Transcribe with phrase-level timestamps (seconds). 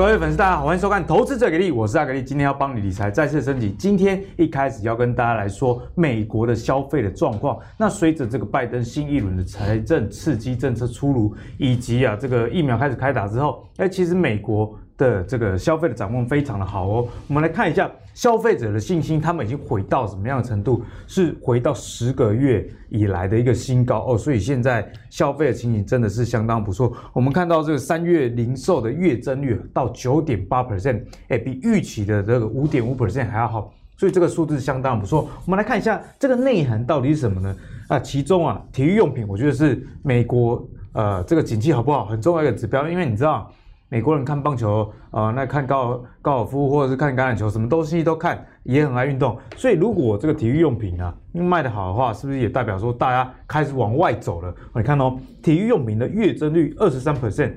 [0.00, 3.72] 各位粉丝，大家好，欢迎收看《投资者给力》，我是阿给力，今天要帮你理财再次升级。
[3.72, 7.58] 今天一开始要跟大家来说美国的消费的状况。
[7.76, 14.74] 那随着这个拜登新一轮的财政刺激政策出炉，以及啊这个疫苗开始开打之后，哎，其实美国。
[15.08, 20.84] 的这个消费的展望非常的好哦，我们来看一下消费者的信心，他们已经回到什么样的程度？
[21.06, 26.94] 是回到十个月以来的一个新高哦，所以现在消费的情形真的是相当不错。
[27.14, 35.26] 我们看到这个三月零售的月增率到九点八 percent，哎，比预期的这个五点五 percent 还要好，所以这个数字相当不错。
[35.46, 37.56] 我们来看一下这个内涵到底是什么呢？
[37.88, 40.62] 啊，其中啊，体育用品我觉得是美国
[40.92, 43.50] 呃这个景气好不好很重要一个指标，因为你知道。
[43.90, 49.36] 美国人看棒球啊、那看高高尔夫或者是看橄榄球，什么东西都看，也很爱运动。
[49.56, 54.54] 所以如果这个体育用品啊卖得好的话，是不是也代表说大家开始往外走了？
[54.76, 57.54] 你看哦，体育用品的月增率二十三 percent，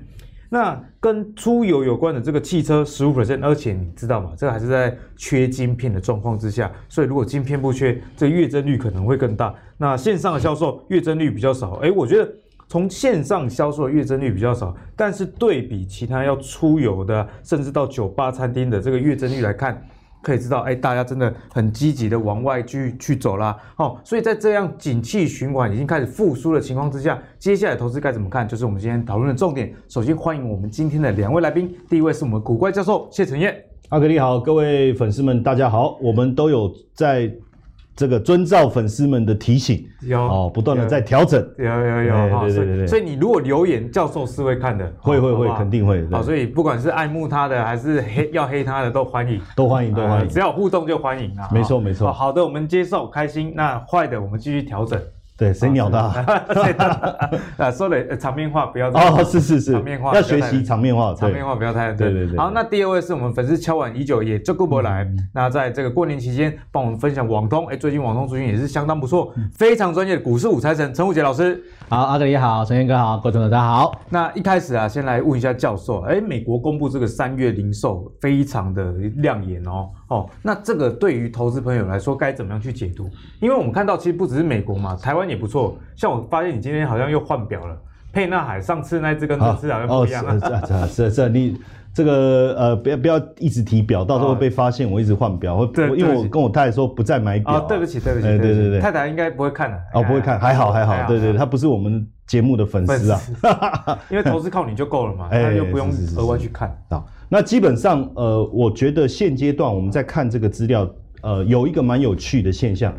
[0.49, 4.31] 那跟出游有关的这个汽车十五 percent，而且你知道吗？
[4.36, 9.53] 这个还是在缺晶片的状况之下，所以如果晶片不缺，这个月增率可能会更大。
[9.77, 12.27] 那线上的销售月增率比较少，诶，我觉得。
[12.67, 19.80] 从线上销售的月增率比较少，但是对比其他要出游的，甚至到酒吧、餐厅的这个月增率来看，
[20.22, 23.55] 可以知道，哎，大家真的很积极的往外去去走啦。
[23.75, 29.73] 好，所以在这样景气循环已经开始复苏的情况之下，接下来投资该怎么看，就是我们今天讨论的重点。
[29.88, 33.55] 首先欢迎我们今天的两位来宾，第一位是我们古怪教授谢承彦，
[33.89, 37.31] 阿格力好，各位粉丝们大家好，我们都有在。
[37.95, 42.88] 这个遵照粉丝们的提醒，有哦，不断的在调整，有有有，对对对对。
[42.88, 46.03] 所以你如果留言，教授是会看的，会会会，肯定会。
[46.09, 51.47] 好，所以不管是爱慕他的，还是黑要黑他的，都欢迎，都欢迎，都欢迎，只要互动就欢迎啊。
[51.52, 52.11] 没错没错。
[52.11, 53.53] 好的，我们接受，开心。
[53.55, 54.99] 那坏的，我们继续调整。
[55.36, 55.98] 对，谁鸟他
[57.58, 57.72] 啊？
[57.72, 62.38] 说的场面话不要哦，是是是，场面话要学习场面话，场面话不要太对对对。
[62.38, 65.08] 好，那第二位是我们粉丝敲碗已久，也就顾不来。
[65.33, 71.64] 那在这个过年期间，帮我们分享网通，哎，最近网通资讯也是相当不错，非常专业的股市武财神陈武杰老师。
[71.89, 73.99] 好，阿格力好，陈彦哥好，各位同学大家好。
[74.10, 83.10] 那一开始啊，先来问一下教授，哎，美国公布这个三月零售非常的亮眼哦，哦，那这个对于投资朋友来说该怎么样去解读？
[83.39, 85.23] 因为我们看到其实不只是美国嘛，台湾。
[85.23, 87.76] 也不错，像我发现你今天好像又换表了。
[88.11, 90.86] 沛纳海上次那只跟这次好像不一样啊。
[90.86, 91.58] 是是是，你
[91.93, 95.64] 这个呃，不要不要一直提表，到时候会被发现我一直换表。
[95.67, 97.59] 对，因为我跟我太太说不再买表。
[97.67, 99.77] 对不起对不起，对对对，太太应该不会看的。
[99.93, 101.08] 哦，不会看，还好还好。
[101.08, 103.21] 对对，他不是我们节目的粉丝啊。
[104.09, 106.76] 因为投资靠你就够了嘛， 他又不用额外去看。
[106.89, 110.89] 好，那基本上呃，我觉得现阶段我们在看这个资料，
[111.21, 112.92] 呃，有一个蛮有趣的现象。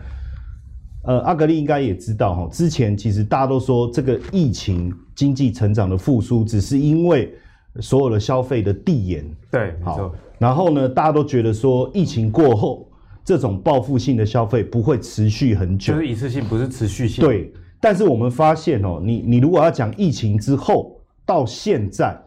[1.03, 7.34] 呃，阿格力应该也知道哈，之前其实大家都说这个疫情经济成长的复苏，只是因为
[7.81, 9.25] 所有的消费的递延。
[9.51, 10.15] 对，好。
[10.39, 12.89] 然后呢，大家都觉得说疫情过后，
[13.25, 17.25] 这种报复性的消费不会持续很久，就是一次性，不是持续性。
[17.25, 22.21] 对，但是我们发现哦，你你如果要讲疫情之后到现在，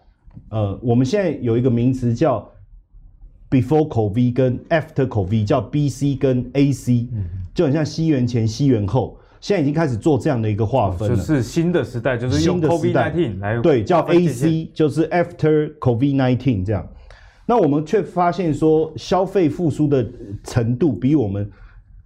[0.50, 2.50] 呃，我们现在有一个名词叫。
[3.50, 7.08] Before COVID 跟 After COVID 叫 BC 跟 AC，
[7.54, 11.16] 就很像西元前、西元后，现在已经开始做这样的一个划分了。
[11.16, 16.88] 就是新的时代，就是用 COVID-19 来对，叫 AC，就是 After COVID-19 这样。
[17.46, 20.06] 那我们却发现说，消费复苏的
[20.44, 21.50] 程度比我们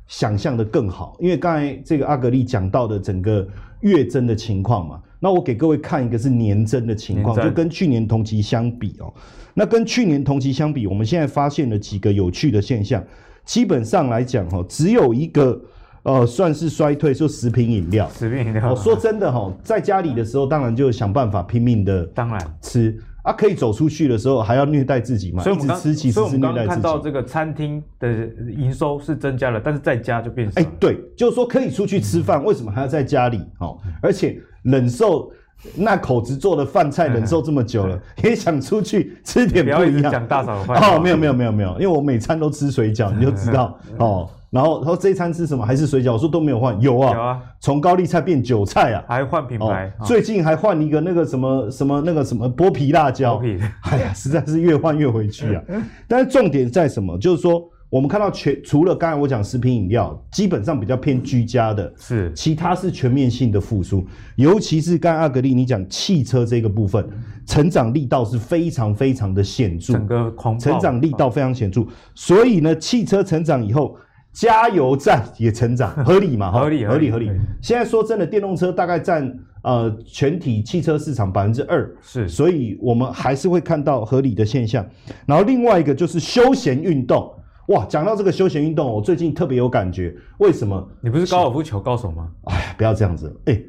[0.08, 3.48] 想象的更好，因为刚才这个阿格力讲到的整个
[3.80, 5.02] 月增的情况嘛。
[5.20, 9.14] 那我给各位看一个是年增的情况，就跟去年同期相比哦。
[9.54, 13.04] 那跟去年同期相比，我们现在发现了几个有趣的现象。
[13.44, 15.60] 基本上来讲，哈，只有一个，
[16.04, 18.10] 呃，算是衰退，就食品饮料。
[18.10, 18.76] 食品饮料。
[18.76, 25.44] 说真的，哈，在家里的时候，当然就想办法拼命的，当然吃啊，可以走出去的时候，还要虐待自己嘛。
[25.44, 26.68] 所以我们吃，其实是虐待自己。
[26.68, 30.60] 刚看到这个餐厅的营收是增加了，但是在家就变少。
[30.60, 33.40] 哎，对，就是说可以出去吃饭，为什么还要在家里？
[33.60, 35.32] 哦，而且忍受。
[35.76, 40.28] 那口子做的饭菜忍受这么久了，也想出去吃点不一样。
[40.28, 44.28] 大嫂的话哦，没有没有没有没有，因为我每餐都吃水饺，你就知道哦。
[44.52, 45.66] 然后他说这一餐吃什么？
[45.66, 46.14] 还是水饺？
[46.14, 53.42] 我说都没有换，有啊，有啊，从高丽菜变韭菜啊，还换品牌，最近还换一个那个什么什么那个什么剥皮辣椒。
[53.82, 55.64] 哎呀，实在是越换越回去啊。
[56.08, 57.18] 但是重点在什么？
[57.18, 57.68] 就是说。
[57.92, 64.02] 我们看到全除了刚才我讲食品饮料，基本上比较偏居家的，是其他是全面性的复苏，
[64.38, 67.06] 尤其是刚才阿格力你讲汽车这个部分，
[67.46, 73.98] 成长力道是非常非常的显著，整个狂成长力道非常显著，所以呢，汽车成长以后
[74.34, 76.52] 加油站也成长， 合理嘛？
[76.52, 77.30] 合理，合理，合理。
[77.62, 84.86] 现在说真的，电动车大概占呃全体汽车市场百分之二，是，所以我们还是会看到合理的现象。
[85.26, 87.34] 然后另外一个就是休闲运动，
[87.68, 90.90] 哇，讲到这个休闲运动，我最近特别有感觉，为什么？
[91.02, 92.30] 你不是高尔夫球高手吗？
[92.46, 93.66] 哎，不要这样子，哎、欸，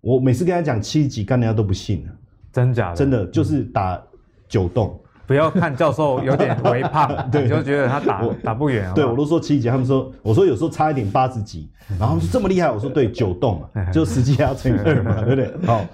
[0.00, 2.06] 我每次跟他讲七十几杆，人家都不信，
[2.52, 2.96] 真假的？
[2.96, 4.00] 真的就是打
[4.48, 5.00] 九洞。
[5.26, 8.90] 不要看教授有点微胖， 对，你就觉得他打打不远。
[8.94, 11.68] 对，我都说七级，他们说，我说有时候差一点八十几，
[11.98, 15.66] 然后他们说这么厉害，我说对，九洞嘛， 就实际要乘以二嘛， 对不对？
[15.66, 15.84] 好，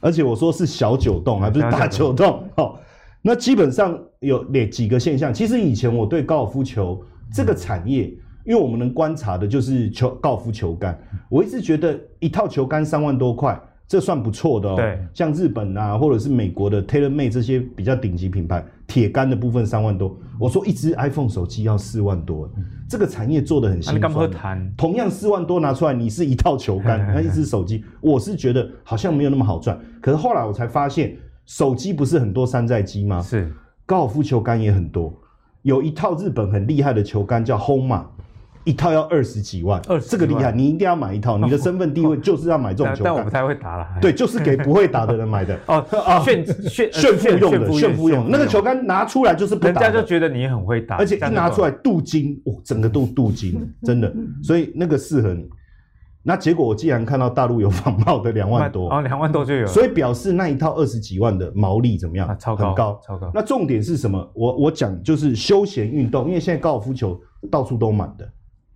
[0.00, 2.42] 而且我说是小九洞，还不是大九洞。
[2.56, 2.78] 好，
[3.22, 5.34] 那基本上有哪几个现象。
[5.34, 8.04] 其实以前我对高尔夫球这个产业，
[8.44, 10.96] 因为我们能观察的就是球高尔夫球杆，
[11.28, 13.60] 我一直觉得一套球杆三万多块。
[13.88, 20.16] 这算不错的哦，对，像日本啊，或者是美国的 TaylorMade 这些比较顶级品牌，铁杆的部分三万多。
[20.38, 22.48] 我说一只 iPhone 手机要四万多，
[22.88, 24.28] 这个产业做得很辛苦。
[24.76, 29.78] 同样四万多拿出来，你是一套球杆， 那一只手机，我是觉得好像没有那么好赚。
[30.00, 31.16] 可是后来我才发现，
[31.46, 33.22] 手机不是很多山寨机吗？
[33.22, 33.52] 是，
[33.84, 35.12] 高尔夫球杆也很多，
[35.62, 38.04] 有一套日本很厉害的球杆叫 Honma。
[38.66, 41.38] 一套要二十几万，这个厉害，你一定要买一套。
[41.38, 43.04] 你的身份地位就是要买这种球杆。
[43.04, 43.86] 但我不太会打了。
[44.02, 45.56] 对，就是给不会打的人买的。
[45.66, 48.28] 哦 哦， 炫炫炫富用的，炫富用。
[48.28, 53.54] 那个球杆拿出来就是不打，人家就觉得你很会打，而且一拿出来镀金，哦，整个都镀金，
[53.84, 54.12] 真的。
[54.42, 55.48] 所以那个适合你。
[56.24, 62.36] 那结果我既然看到大陆有仿冒的两万多，哦，两万多就有，所以表示那一套二十几万的毛利怎么样？
[62.36, 63.30] 超高，很高，超高。
[63.32, 64.28] 那重点是什么？
[64.34, 67.16] 我我讲就是休闲运动，因为现在高尔夫球
[67.48, 68.28] 到处都满的。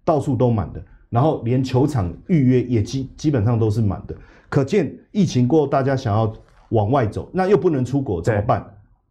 [0.05, 4.17] 到处都满的，然后连球场预约也基基本上都是满的，
[4.49, 6.33] 可见疫情过后，大家想要
[6.71, 8.65] 往外走，那又不能出国，怎么办？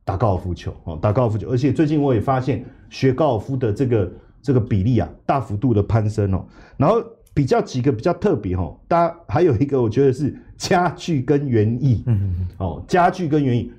[0.06, 6.44] 打高尔夫球哦，打高尔夫球，而且最近我也发现学高尔夫的这个这个比例啊，大幅度的攀升哦。
[6.78, 7.00] 然后
[7.32, 13.72] 比较几个比较特别哦，大家还有一个我觉得是家具跟园艺，嗯嗯嗯，哦，家具跟园艺，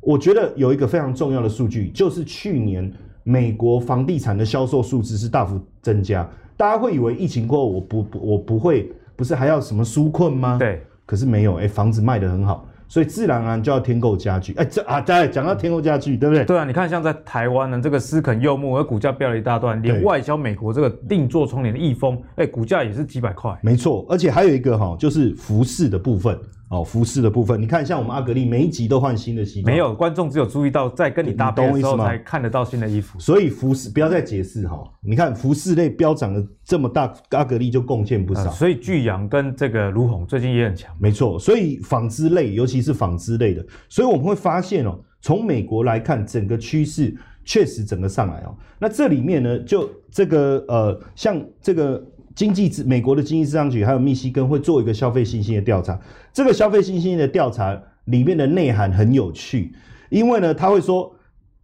[0.00, 2.92] 我觉得有一个非常重要的数据，就是去年
[3.22, 6.28] 美国房地产的销售数字是大幅增加。
[6.58, 10.56] 大家会以为疫情过后我不不我不会不是还要什么纾困吗？
[10.58, 14.54] 对，可是没有，哎，房子卖得很好，所以自然而然就要添购家具。
[14.54, 16.44] 哎，这啊，对，讲到添购家具，对不对？
[16.44, 23.56] 对啊，你看像在台湾呢，这个思肯柚木，而股价飙了一大段，连外销美国这个定做窗帘的易丰，哎，股价也是几百块。
[23.62, 26.36] 没错，而且还有一个哈，就是服饰的部分。
[26.70, 29.72] 哦，服饰的部分，你看，像我们阿格力每一集都换新的西装。
[29.72, 33.18] 没有，观众只有注意到在跟你搭配的时候才看得到新的衣服。
[33.18, 38.42] 所以服饰不要再解释哈，你看服饰类飙涨了这么大，阿格力就贡献不少。
[38.42, 40.94] 呃、所以巨阳跟这个儒鸿最近也很强。
[41.00, 47.16] 没错，所以纺织类，尤其是纺织类的，所以我们会发现哦，从美国来看，整个趋势
[47.46, 48.54] 确实整个上来哦。
[48.78, 52.04] 那这里面呢，就这个呃，像这个。
[52.38, 55.98] 经济智美国的经济咨商局还有密西根会做一个消费信心的调查，
[56.32, 59.72] 这个消费信心的调查里面的内涵很有趣，
[60.08, 61.12] 因为呢，他会说，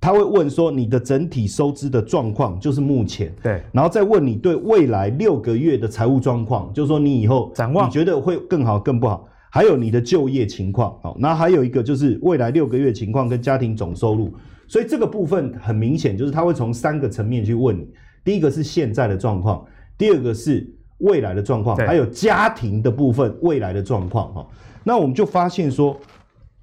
[0.00, 14.34] 他会问说你的整体收支的状况就是目前，对，然后再问你对未来六个月的财务状况，就是说你以后展望，你觉得会更好更不好，还有你的就业情况，好，那还有一个就是未来六个月情况跟家庭总收入，
[14.66, 17.86] 所以这个部分很明显就是他会从三个层面去问你，
[18.24, 19.64] 第一个是现在的状况。
[19.96, 24.46] 第二个是未来的状况，还有家庭的部分未来的状况哈。
[24.82, 25.98] 那我们就发现说，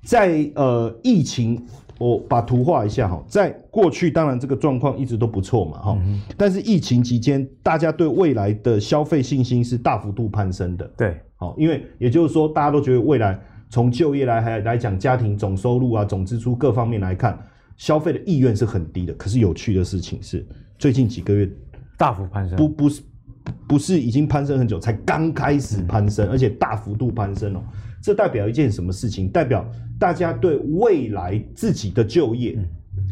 [0.04, 1.64] 在呃疫情，
[2.00, 3.24] 我把图画一下哈。
[3.28, 5.98] 在过去，当然这个状况一直都不错嘛哈。
[6.38, 10.86] 但是疫情期间，大家对未来的消费信心是大幅度攀升的。
[10.98, 17.40] 对，好，因为也就是说，大家都觉得未来从就业来还来讲，家庭总收入啊、总支出各方面来看，
[17.78, 19.14] 消费的意愿是很低的。
[19.14, 20.46] 可是有趣的事情是，
[20.78, 21.50] 最近几个月
[21.98, 23.02] 大幅攀升，不不是。
[23.68, 27.64] 不是已经攀升很久，才刚开始攀升，而且大幅度攀升哦。
[28.02, 29.30] 这代表一件什么事情？
[29.30, 29.66] 代表
[30.00, 32.58] 大家对未来自己的就业，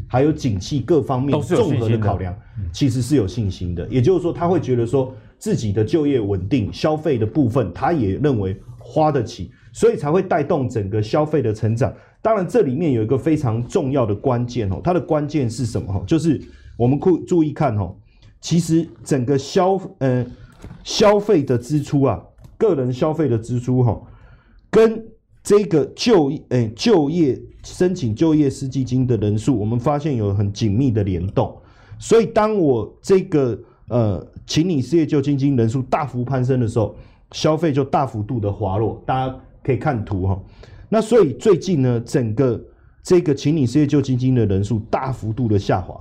[0.08, 2.36] 还有景气各方面综合的考量，
[2.74, 3.88] 其实是有信心的。
[3.88, 11.94] 也就是说，他会觉得说自己的就业稳定，消费的部分他也认为花得起，所以才会带动整个消费的成长。
[12.22, 15.94] 当然，这里面有一个非常重要的关键哦，它的关键是什么？
[15.94, 16.42] 哈，就是
[16.76, 17.96] 我们注注意看哦。
[18.42, 20.26] 其实整个消呃
[20.84, 22.22] 消费的支出啊，
[22.58, 24.02] 个人消费的支出哈，
[24.70, 25.06] 跟
[25.44, 31.56] 这个就诶、欸、就业申请就业失业金的人数，我们发现有很紧密的联动。
[31.98, 36.96] 所以当我这个呃请领失业救济金人数大幅攀升的时候，
[37.32, 39.02] 消费就大幅度的滑落。
[39.06, 40.42] 大家可以看图哈。
[40.88, 42.62] 那所以最近呢，整个
[43.04, 46.00] 这个请领失业救济金的人数大幅度的下滑。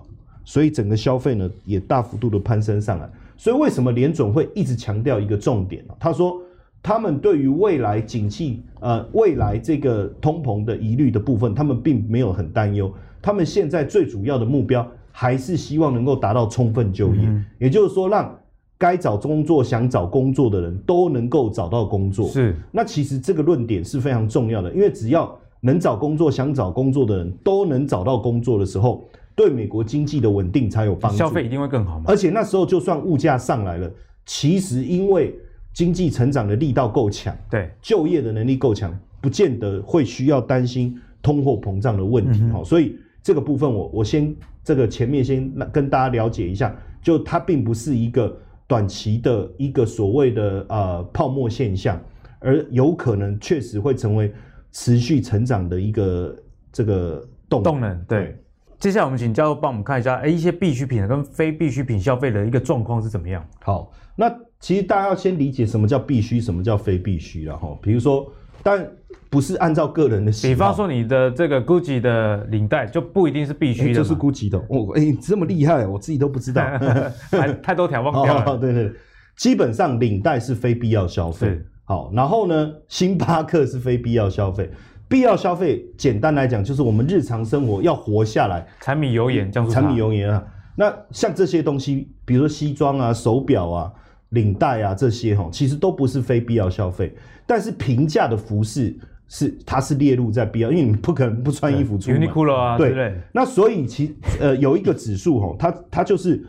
[0.49, 3.07] 所以整个消费呢也大幅度的攀升上来。
[3.37, 5.93] 所以为什么联总会一直强调一个重点呢？
[6.01, 6.41] 他说
[6.83, 12.91] 他们对于未来景气呃未来这个通膨的疑虑的部分，他们并没有很担忧。
[13.21, 18.35] 他们现在最主要的目标还是希望能够达到充分就业，嗯、也就是说让
[18.79, 22.27] 该找工作、想找工作的人都能够找到工作。
[22.29, 29.05] 是，那其实这个论点是非常重要的，因为只要能找工作、想找工作的人都能找到工作的时候，
[29.39, 31.17] 对美国经济的稳定才有帮助。
[31.17, 32.05] 消费一定会更好嘛。
[32.09, 33.91] 而且那时候就算物价上来了，
[34.27, 35.35] 其实因为
[35.73, 42.43] 经济成长的力道够强，对，就业的能力够强，不见得会需要担心通货膨胀的问题。
[42.51, 42.99] 好、嗯，所以。
[43.21, 48.35] 这个部分我我先这个前面先跟大家了解一下，就它并不是一个
[48.67, 52.01] 短期的一个所谓的呃泡沫现象，
[52.39, 54.33] 而有可能确实会成为
[54.73, 56.35] 持续成长的一个
[56.73, 58.03] 这个动动能。
[58.05, 58.35] 对，
[58.79, 63.45] 接下来我们请教授帮我们看一下，哎，一些必需品跟非必需品消费的一个状况是怎么样？
[63.61, 67.77] 好，那其实大家要先理解什么叫必需，什么叫非必需了哈。
[67.83, 68.31] 比如说，
[68.63, 68.89] 但
[69.29, 76.63] 不是按照个人的喜好，比方说你的这个 GUCCI 的领带就不一定是必须的，这是 GUCCI 的哦，哎，这么厉害，我自己都不知道，
[77.33, 78.45] 太太多条忘掉了。
[78.53, 78.93] 哦，对对，
[79.37, 81.61] 基本上领带是非必要消费。
[81.85, 84.71] 好，然后呢，星巴克是非必要消费，
[85.09, 90.45] 必要消费简单来讲就是我们日常生活要活下来，柴米油盐酱醋茶，柴米油盐啊。
[90.77, 93.93] 那像这些东西，比如说西装啊、手表啊、
[94.31, 97.15] 领带啊这些哈，其实都不是非必要消费，
[97.47, 98.97] 但是平价的服饰。
[99.31, 102.19] 是，它是列入在必要，因为你不可能不穿衣服出门。
[102.19, 106.43] Uniqlo 啊，对，对那所以其呃有一个指数哈，它它就是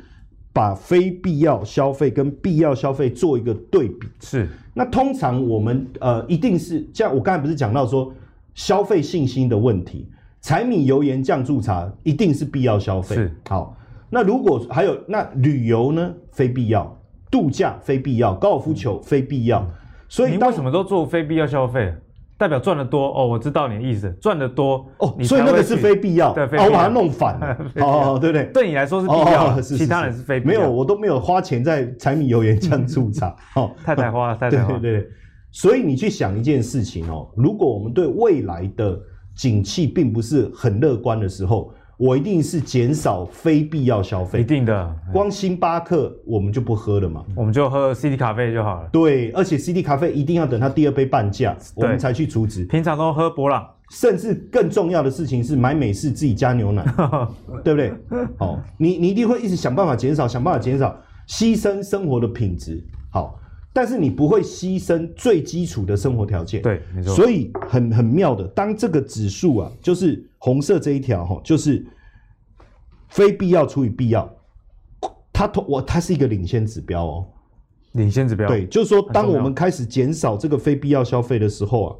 [0.53, 4.07] 把非必要消费跟必要消费做一个对比。
[4.21, 4.47] 是。
[4.73, 8.13] 那通常我们呃一定是像我刚才不是讲到说
[8.59, 10.11] 消费信心的问题，
[10.41, 13.15] 柴米油盐酱醋茶一定是必要消费。
[13.15, 13.33] 是。
[13.47, 13.73] 好，
[14.09, 16.13] 那如果还有那旅游呢？
[16.33, 16.93] 非必要，
[17.31, 19.61] 度假非必要，高尔夫球非必要。
[19.61, 19.67] 嗯、
[20.09, 21.93] 所以你为什么都做非必要消费？
[22.37, 28.43] 代表赚得多哦，我知道你的意思，赚得多哦，所以那个是非必要，对，我把它弄反了， 哦，对不对？
[28.53, 30.59] 对你来说是必要，其他人是非必要。
[30.59, 35.09] 没有，我都没有花钱在柴米油盐酱醋茶，哦， 太太花了，太太花了，对 对对。
[35.51, 38.99] 所以你去想一件事情哦，如果我们对未来的
[39.35, 41.71] 景气并不是很乐观的时候。
[41.99, 44.95] 我一定是减少非必要消费，一定的。
[45.11, 48.89] 光星巴克我们就不喝了嘛，我们就喝 CD 咖啡就好了。
[48.89, 52.63] 对，而且 CD 咖啡一定要等它第二杯半价，我们才去储值。
[52.63, 56.85] 平常都喝伯朗，甚至更重要的事情是买美式自己加牛奶，
[57.65, 57.93] 对不对？
[58.37, 62.81] 好，你你一定会一直想办法减少，想办法减少，牺牲生活的品质。
[63.09, 63.37] 好。
[63.71, 67.15] 但是你不会牺牲最基础的生活条件，对，没错。
[67.15, 71.85] 所以很很妙的，当这个指数啊，就是红色这一条哈，就是
[73.09, 74.27] 非必要除以必要，
[75.31, 77.27] 它同我它是一个领先指标哦，
[77.91, 78.47] 领先指标。
[78.47, 81.95] 对，就是说，当我们开始减少这个非必要消费的时候啊，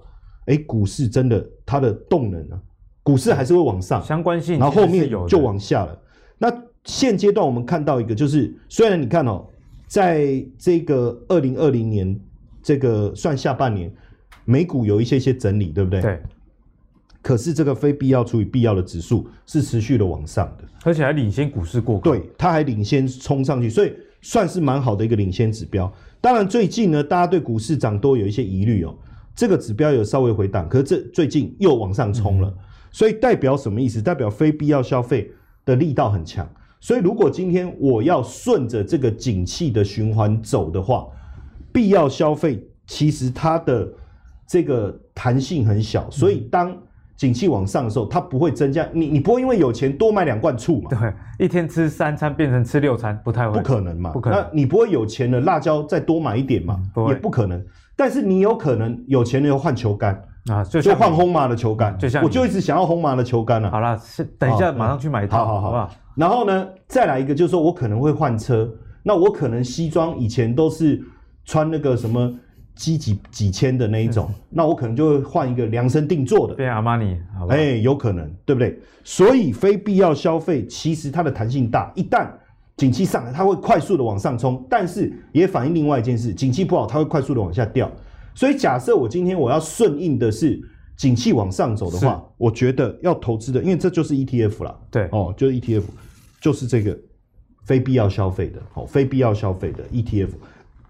[0.47, 2.59] 哎，股市真的它的动能啊，
[3.03, 5.95] 股市还是会往上，相关性，然后后面就往下了。
[6.39, 6.51] 那
[6.83, 9.45] 现阶段我们看到一个，就是虽然你看哦。
[9.89, 12.17] 在这个二零二零年，
[12.61, 13.91] 这个算下半年，
[14.45, 15.99] 美股有一些些整理，对不对？
[15.99, 16.21] 对。
[17.21, 22.11] 可是这个非必要除以必要的指数是持续的往上的，而且还领先股市过高。
[22.11, 23.91] 对，它还领先冲上去，所以
[24.21, 25.91] 算是蛮好的一个领先指标。
[26.21, 28.95] 当然，最近呢，大家对股市涨多有一些疑虑哦，
[29.35, 32.57] 这个指标有稍微回档，可是这最近又往上冲了，嗯、
[32.91, 34.01] 所以代表什么意思？
[34.01, 35.31] 代表非必要消费
[35.65, 36.47] 的力道很强。
[36.79, 41.05] 所以，如果今天我要顺着这个景气的循环走的话，
[41.73, 43.87] 必要消费其实它的
[44.47, 46.09] 这个弹性很小。
[46.09, 46.75] 所以，当
[47.17, 48.87] 景气往上的时候，它不会增加。
[48.93, 50.89] 你你不会因为有钱多买两罐醋嘛？
[50.89, 54.11] 对，一天吃三餐变成吃六餐，不太会，不可能嘛？
[54.11, 54.39] 不可能。
[54.39, 56.81] 那你不会有钱的辣椒再多买一点嘛？
[57.09, 57.61] 也不可能。
[57.97, 60.23] 但是你有可能有钱的要换球杆。
[60.49, 63.69] 啊，就换红马的球杆，就像我就一直想要红马的球杆了。
[63.69, 63.99] 好了，
[64.39, 65.89] 等一下马上去买一套，好好好。
[66.19, 68.69] 然后呢，再来一个，就是说我可能会换车，
[69.03, 71.01] 那我可能西装以前都是
[71.45, 72.29] 穿那个什么
[72.75, 78.77] 几几几千的那一种， 那我可能就会换一个量身定做的，变阿玛尼，哎，有可能，对不对？
[79.05, 82.29] 所以非必要消费其实它的弹性大，一旦
[82.75, 87.89] 景气上来，它会快速的往上冲，但是也反映另外一件事，景气不好，它会快速的往下掉。
[88.35, 90.59] 所以假设我今天我要顺应的是
[90.97, 94.75] 景气往上走的话，我觉得要投资的，因为这就是 ETF 啦。
[94.91, 95.83] 对，哦，就是 ETF，
[96.39, 96.97] 就是这个
[97.63, 100.29] 非必要消费的，好，非必要消费的 ETF。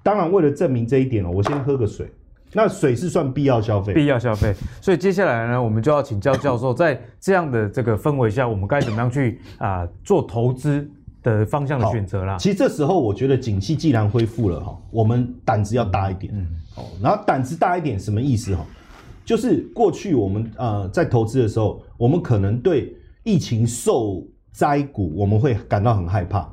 [0.04, 2.10] 当然，为了证明这一点哦，我先喝个水。
[2.54, 3.94] 那水是算必要消费？
[3.94, 4.56] 必要消费。
[4.82, 10.90] 所以接下来呢，我们就要请教教授，在这样的这个氛围下，我们该怎么样去啊做投资？
[11.22, 12.38] 的方向的选择啦。
[12.38, 16.34] 其实这时候我觉得景气既然恢复了哈，我们胆子要大一点。
[16.34, 18.66] 嗯，哦，然后胆子大一点什么意思哈？
[19.26, 24.26] 就是过去我们呃在投资的时候，我们可能对疫情受
[24.60, 26.46] 灾股我们会感到很害怕。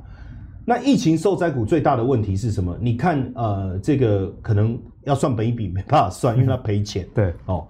[0.65, 2.79] 那疫情受灾股最大的问题是什么？
[2.81, 7.05] 你看呃这个可能要算本益比没办法算，因为它赔钱。
[7.05, 7.67] 嗯、对哦。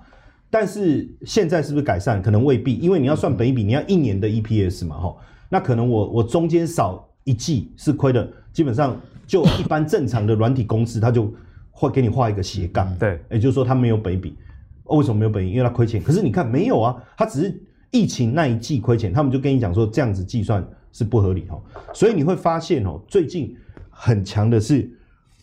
[0.51, 2.21] 但是现在是不是改善？
[2.21, 5.17] 可能未必，因为你要算本益比，你要一年的 EPS 嘛，哦。
[5.49, 8.95] 那可能我我中间少一季是亏的，基本上
[9.27, 11.33] 就一般正常的软体公司，它就
[11.71, 14.37] 会给你画一个斜杠，对，也就是说它没有本益比。
[14.85, 15.53] 为什么没有本益？
[15.53, 16.03] 因为它亏钱。
[16.03, 21.63] 可是你看没有啊，它只是疫情那一季亏钱，他们就跟你讲说这样子计算是不合理，哦。
[21.93, 23.57] 所以你会发现哦，最近
[23.91, 24.91] 很强的是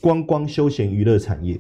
[0.01, 1.59] 观光休闲娱乐产业。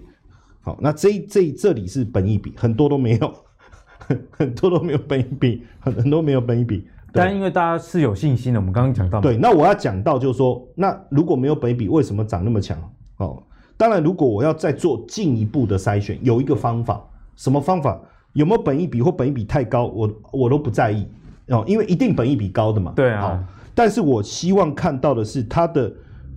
[0.61, 3.33] 好，那这这这里是本益比，很多都没有，
[4.31, 6.87] 很多都没有本益比，很多没有本益比。
[7.11, 9.21] 但因为大家是有信心的，我们刚刚讲到。
[9.21, 12.77] 对，那我要讲到就是说，那如果没有本益比，为什么涨那么强？
[13.17, 13.43] 哦，
[13.77, 18.01] 当然，如果我要再做进一步的筛选，有一个方法，什么方法？
[18.33, 21.07] 有没有本益比或本益比太高，我我都不在意
[21.47, 22.93] 哦，因为一定本益比高的嘛。
[22.95, 23.43] 对啊。
[23.73, 25.91] 但是我希望看到的是它的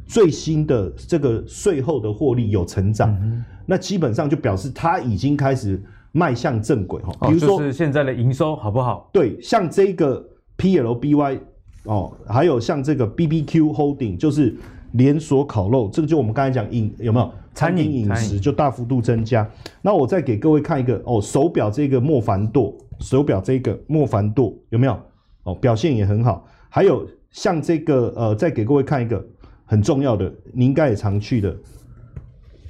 [0.06, 3.10] 最新的这个税后的获利有成长。
[3.22, 9.10] 嗯那基本上就表示它已经开始迈向正轨哈，比如说、哦就是现在的营收好不好？
[9.12, 10.24] 对，像这个
[10.56, 11.40] PLBY
[11.82, 14.54] 哦，还有像这个 BBQ Holding，就是
[14.92, 19.48] 连锁烤肉，这个就我们刚才讲饮有没有餐饮饮食就大幅度增加。
[19.80, 24.96] 那我再给各位看一个哦，手表这个莫凡舵，手表这个莫凡舵有没有？
[25.44, 26.46] 哦，表现也很好。
[26.68, 29.24] 还有像这个呃，再给各位看一个
[29.64, 31.56] 很重要的，你应该也常去的。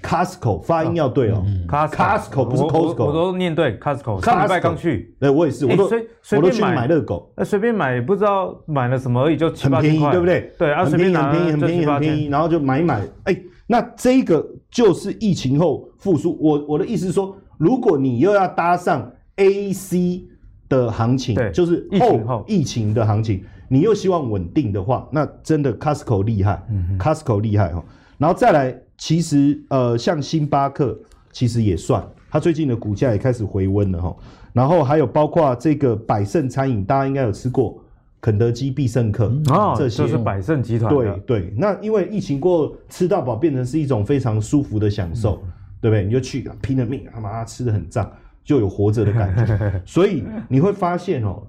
[0.02, 4.25] Costco 发音要对哦，Costco 不是 Costco，我都念对 Costco。
[4.25, 5.90] 上礼拜刚去，哎，我也是，我都
[6.37, 10.52] 我都去买热狗，那随便买不知道买了什么而已，就很便宜，对不对？
[10.57, 13.00] 对，很便宜，很便宜，很便宜，很便宜，然后就买一买。
[13.25, 16.37] 哎，那这个就是疫情后复苏。
[16.40, 20.24] 我我的意思是说，如果你又要搭上 AC
[20.68, 26.62] 的行情，就是后疫情的行情，你又希望稳定的话，那真的 Costco 厉害
[26.98, 27.85] ，Costco 厉害哈。
[28.18, 28.83] 然后再来。
[28.98, 30.98] 其实，呃，像星巴克
[31.31, 34.16] 其实也算，它最近的股价也开始回温了哈。
[34.55, 37.79] 然后还有包括这个百胜餐饮，大家应该有吃过
[38.27, 40.93] 肯德基、必胜客啊，这些就是百胜集团。
[40.93, 46.05] 对对，那因为疫情过后，吃到饱变成是一种非常舒服的享受，嗯、对不对？
[46.05, 48.11] 你就去拼了命，他妈吃得很胀，
[48.43, 49.81] 就有活着的感觉。
[49.87, 51.41] 所以你会发现哦。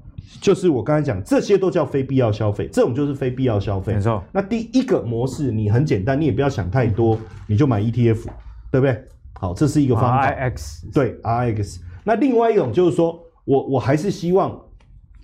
[0.41, 3.93] 就是我刚才讲，这些都叫非必要消费，这种就是非必要消费。
[3.93, 4.21] 没错。
[4.31, 8.25] 那第一个模式，你很简单，你也不要想太多，你就买 ETF，
[8.69, 9.03] 对不对？
[9.39, 10.29] 好，这是一个方法。
[10.29, 10.93] RIX。
[10.93, 11.77] 对，RIX。
[12.03, 14.59] 那另外一种就是说，我我还是希望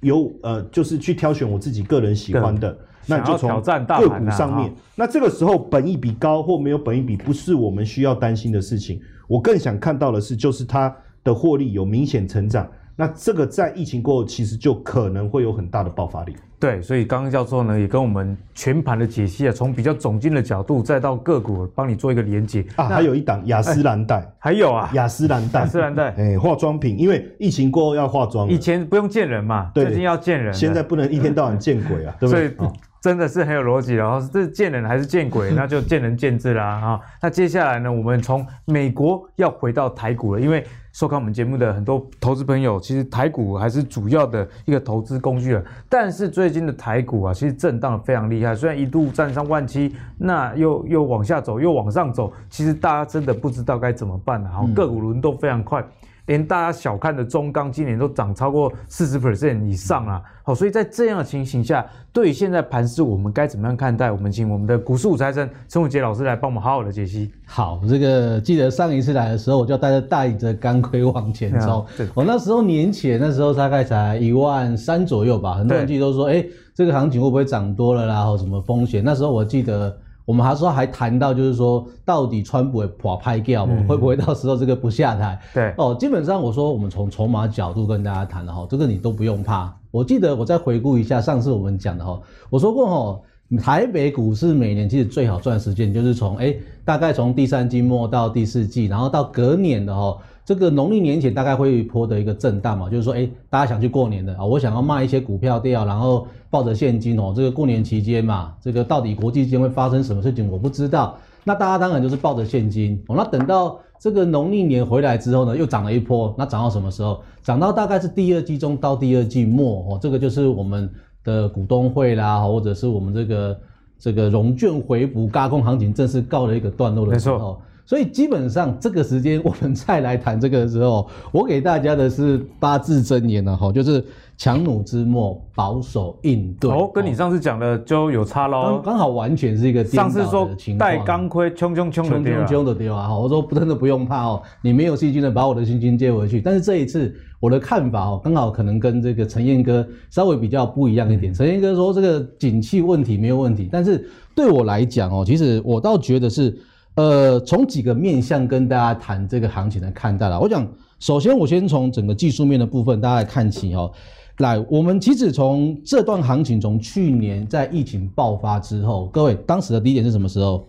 [0.03, 4.71] 有呃，就是去挑选我自己个人喜欢的，那你就从个股上面。
[4.95, 9.01] 那这个时候，本益比高或没有本益比，不是我们需要担心的事情。
[9.27, 12.69] 我更想看到的是，就是它的获利有明显成长。
[12.95, 16.35] 那这个在疫情过后，其实就可能会有很大的爆发力。
[16.59, 22.65] 对，所以刚刚教授呢也跟我们全盘的解析啊，从比较总经的角度，再到个股帮你做一个连结。
[22.75, 22.85] 啊。
[22.85, 32.47] 还有一档雅诗兰黛，还有啊，雅诗兰黛，雅诗兰黛，哎，化妆品，因为疫情过后要化妆，以前不用见人嘛，最近要见人，现在不能一天到晚见鬼啊，对不对？
[32.47, 32.69] 所以
[33.03, 36.99] 真的是很有逻辑的，然后是见人还是见鬼， 那就见仁见智啦啊。
[37.21, 40.65] 那接下来呢，我们从美国要回到台股了，因为。
[40.93, 45.63] 收看我们节目的很多投资朋友，其实台股还是主要的一个投资工具了。
[45.89, 54.47] 但是最近的台股啊，其实震荡的非常厉害，虽然一度站上万七，那又又往下走，又往上走，其实大家真的不知道该怎么办了。
[54.47, 55.83] 好，个股轮动非常快。
[56.27, 60.21] 连大家小看的中钢今年都涨超过四十 percent 以上啊！
[60.43, 64.11] 好，所以在这样的情形下，对于现在盘势，我们该怎么样看待？
[64.11, 67.31] 我们请我们的股市武财神陈伟杰老师来帮我们好好的解析。
[67.45, 71.85] 好，这个记得上一次来的时候，我就带着带着钢盔往前冲。
[72.13, 78.25] 我那时候年前那时候大概才一万三左右吧，很多人记得都说，哎，这个行情会不会涨多了啦？
[78.25, 79.03] 或什么风险？
[79.03, 79.97] 那时候我记得。
[80.25, 83.75] 我们还说还谈到，就是说到底川普会垮拍掉吗？
[83.87, 85.39] 会不会到时候这个不下台？
[85.53, 89.73] 对哦，基本上我说我们从筹码角度跟大家谈的哈，这个你都不用怕。
[89.91, 93.21] 我记得我再回顾一下上次我们讲的哈，我说过哈，
[93.61, 96.55] 台北股市每年其实最好赚时间就是从哎
[96.85, 100.17] 大概从第三季末到第四季，然后到隔年的哈。
[100.45, 111.17] 这个农历年前大概会有一波的一个震荡嘛，就是说，哎，大家想去过年的啊，我想要卖一些股票掉，然后抱着现金哦，这个过年期间嘛，这个到底国际间会发生什么事情，我不知道。
[111.45, 113.15] 那大家当然就是抱着现金哦。
[113.17, 117.21] 那等到这个农历年回来之后呢，又涨了一波，那涨到什么时候？
[117.41, 120.89] 涨到大概是第二季中到第二季末哦，这个就是我们
[121.23, 123.59] 的股东会啦，或者是我们这个
[123.97, 127.61] 这个融券回补、轧空行情正式告了一个段落的时候。
[127.85, 134.03] 所以基本上这个时间我们再来谈这个的时候，我给大家的是八字真言了哈，就是
[134.37, 136.71] 强弩之末，保守应对。
[136.71, 138.81] 哦，跟你上次讲的就有差喽。
[138.83, 143.17] 刚好完全是一个上次说戴钢盔，冲冲冲的丢啊，冲的丢啊！
[143.17, 146.39] 我说真的不用怕哦，你没有细菌的，把我的心经接回去。
[146.39, 151.33] 但是这一次我的看法哦，刚好可能跟这个陈彦哥稍微比较不一样一点。
[151.33, 156.57] 陈彦哥说这个景气问题没有问题，但是对我来讲哦，其实我倒觉得是。
[156.95, 160.39] 呃，从几个面向跟大家谈这个行情的看待了。
[160.39, 160.67] 我讲，
[160.99, 163.91] 首先我先从整个技术面的部分大家来看起哦。
[164.37, 170.65] 来，我们其实从这段行情，从去年在疫情爆发之后，各位当时的低点是什么时候？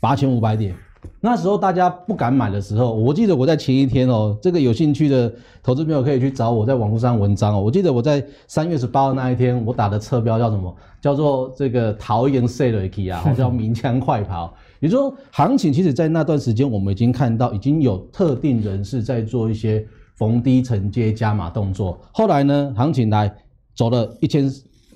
[0.00, 0.74] 八千五百点。
[1.20, 7.60] 那时候大家不敢买的时候，我记得我在前一天哦，这个有兴趣的投资朋友可以去找我在网络上文章哦。
[7.60, 10.74] 我记得我在三月十八号那一天，我打的侧标叫什么？
[11.00, 14.54] 叫做这个桃园 sale key 啊， 叫鸣枪快跑。
[14.82, 21.96] 也就是说，行情其实，在那段时间，我们已经看到已经有特定人士在做一些逢低承接加码动作。
[22.10, 23.32] 后来呢，行情来
[23.76, 24.50] 走了一千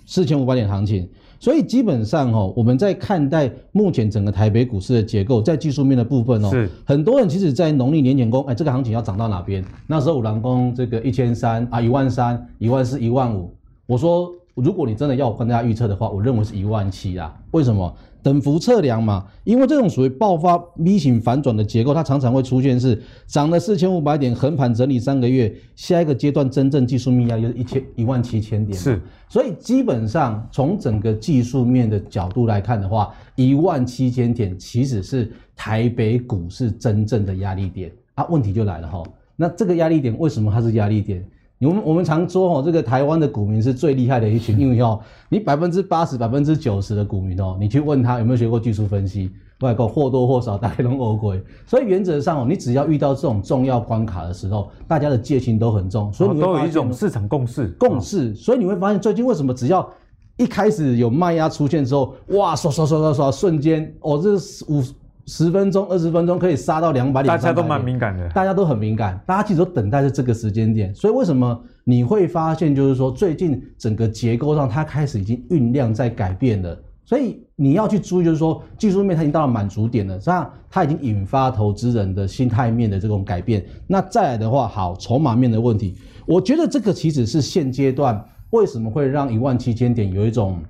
[0.04, 9.64] 四千五百点行情，所以基本上哦，我们在看待目前整个台北股市的结构，在技术面的部分哦，是很多人其实，在农历年前工，哎，这个行情要涨到哪边？
[9.86, 13.54] 那时候五郎工这个一千三啊，一万三、一万四、一万五，
[13.86, 17.32] 我说，如果你真的要我跟大家预测的话，我认为是一万七啊。
[17.52, 17.94] 为什么？
[18.26, 28.76] 等幅测量嘛，因为这种属于爆发 V 型反转的结构，它常常会出现是涨了四千五百点，横盘整理三个月，下一个阶段真正技术面压就是一千一万七千点。
[28.76, 38.26] 是，所以基本上从整个技术面的角度来看的话，一万七千点其实是台北股市真正的压力点啊。
[38.28, 39.04] 问题就来了哈，
[39.36, 41.24] 那这个压力点为什么它是压力点？
[41.60, 51.42] 我们我们常说哦，这个台湾的股民是最厉害的一群，因为哦，你百分之八十、百分之九十的股民哦，你去问他有没有学过技术分析，外国或多或少大概都欧鬼。
[51.66, 57.68] 所以原则上哦，你只要遇到这种重要关卡的时候，大家的戒心都很重，所以你会都有一种市场共识。
[57.78, 59.88] 共识，所以你会发现最近为什么只要
[60.36, 64.82] 一开始有卖压出现之后，哇，刷刷刷刷刷，瞬间哦，这是五。
[65.26, 70.94] 十分钟、二十分钟可以杀到两百点，大家都蛮敏感的，大家都很敏感，大家其实都等待着这个时间点。
[70.94, 76.78] 所以为什么你会发现，就是说最近整个结构上它开始已经酝酿在改变了。
[77.04, 83.64] 所以你要去注意，就是说技术面它已经到了满足点了，这样它已经引发投资人的心态面的这种改变。
[83.86, 90.60] 那再来的话，好，筹码面的问题，我觉得这个其实是现阶段为什么会让一万七千点有一种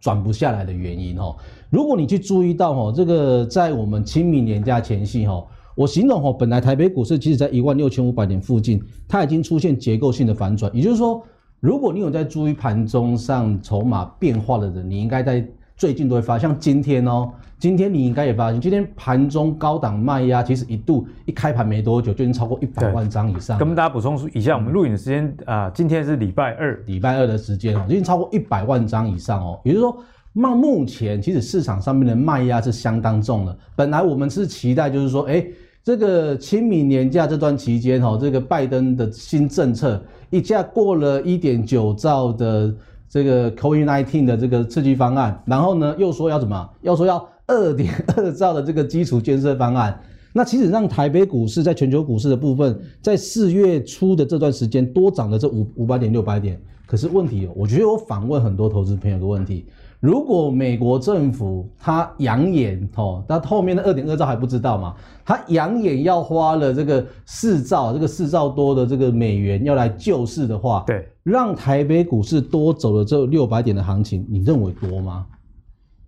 [0.00, 1.36] 转不下来的原因哦。
[1.68, 10.74] 如果你去注意到哈，这个在我们清明年假前夕哈，我形容哈，本来台北股市其实在一万六千五百点附近，它已经出现结构性的反转。
[10.74, 11.22] 也就是说，
[11.60, 15.46] 如果你有在注意盘中上筹码变化的人，你应该在
[15.80, 23.58] 最近都会发现，像今天哦，今天你应该也发现，今天盘中高档卖压其实一度一开盘没多久就已经超过一百万张以上。
[23.58, 29.96] 跟大家补充一下，我们录影的时间啊，今天是礼拜二，礼拜二的时间哦，已经超过一百万张以上哦，也就是说。
[30.32, 33.58] 那目前其实市场上面的卖压是相当重的。
[33.74, 35.44] 本来我们是期待，就是说，哎，
[35.82, 42.72] 这个清明年假这段期间，哈，这个拜登的新政策一下过了一点九兆的
[43.10, 46.70] 这个 COVID-19 的这个刺激方案，然后呢又说要怎么？
[46.82, 50.00] 要说要二点二兆的这个基础建设方案。
[50.32, 56.56] 那其实让台北股市在全球股市的部分，在四月初的这段时间多涨了这五五百点六百点。
[56.86, 59.66] 可是问题，我觉得我访问很多投资朋友的问题。
[60.00, 64.94] 如果美国政府他扬言哦，那后面的二点二兆还不知道嘛？
[65.26, 75.26] 他扬言要花了这个四兆，这个四兆多的这个美元要来救市的话，对，让台北股市多走了这六百点的行情，你认为多吗？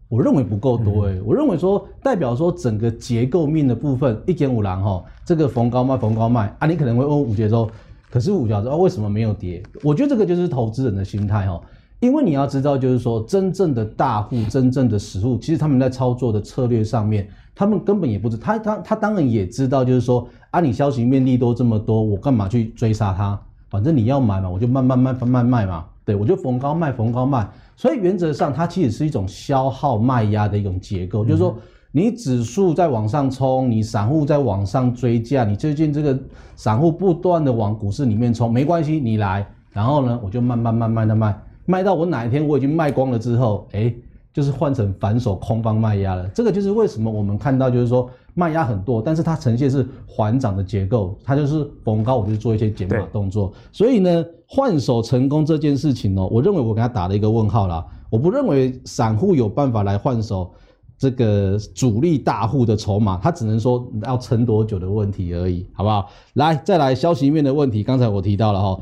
[0.08, 7.68] 我认为不够多诶、欸嗯、我认为说代表说整个结构面的部分一点五郎哈，这个逢高卖逢高卖啊，你可能会问五姐说，
[8.10, 9.62] 可是五小时啊为什么没有跌？
[9.82, 11.60] 我觉得这个就是投资人的心态哈。
[12.02, 23.40] 因为你要知道，就是说，真正的大户、 真正的实户，其实他们在操作的策略上面，他们根本也不知他他他当然也知道，就是说，啊，你消息面利多这么多，我干嘛去追杀它？
[23.70, 27.48] 反正你要买嘛，我就慢慢卖、慢慢卖嘛，对，我就逢高卖、逢高卖。
[27.76, 31.56] 所以原则上，它其实是一种消耗卖压的一种结构，就是说，
[31.92, 36.18] 你指数在往上冲，你散户在往上追价，你最近这个
[36.56, 41.32] 散户不断的往股市里面冲，没关系，你来，然后呢，我就慢慢、慢慢的卖。
[41.72, 43.94] 卖到我哪一天我已经卖光了之后，哎，
[44.30, 46.28] 就是换成反手空方卖压了。
[46.34, 53.50] 这个就是为什么我们看到就是说卖压很多，但是它呈现是缓涨的结构，它就是逢高我就做一些减码动作。
[53.72, 57.82] 所以呢，换手成功这件事情呢、喔，我认为我给他打了一个问号啦。
[58.10, 60.52] 我不认为散户有办法来换手
[60.98, 66.10] 这个主力大户的筹码，他只能说要撑多久的问题而已，好不好？
[66.34, 68.80] 来，再来消息面的问题，刚才我提到了哈，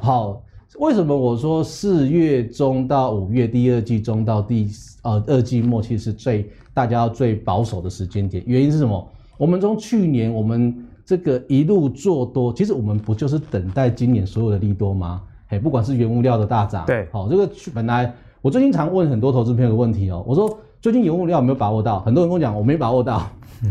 [0.00, 0.42] 好。
[0.78, 4.68] 为什么我说四月中到五月第二季中到第
[5.02, 8.42] 呃二季末期是最大家要最保守的时间点？
[8.46, 9.08] 原因是什么？
[9.38, 15.22] 我们从去年我们这个一路做多，其实我们不就是等待今年所有的利多吗？
[15.48, 18.12] 嘿，不管是原物料的大涨，对，好，这个本来
[18.42, 22.00] 我最近常问很多投资朋友的问题哦，我说最近原物料有没有把握到？
[22.00, 23.14] 很多人跟我讲我没把握到，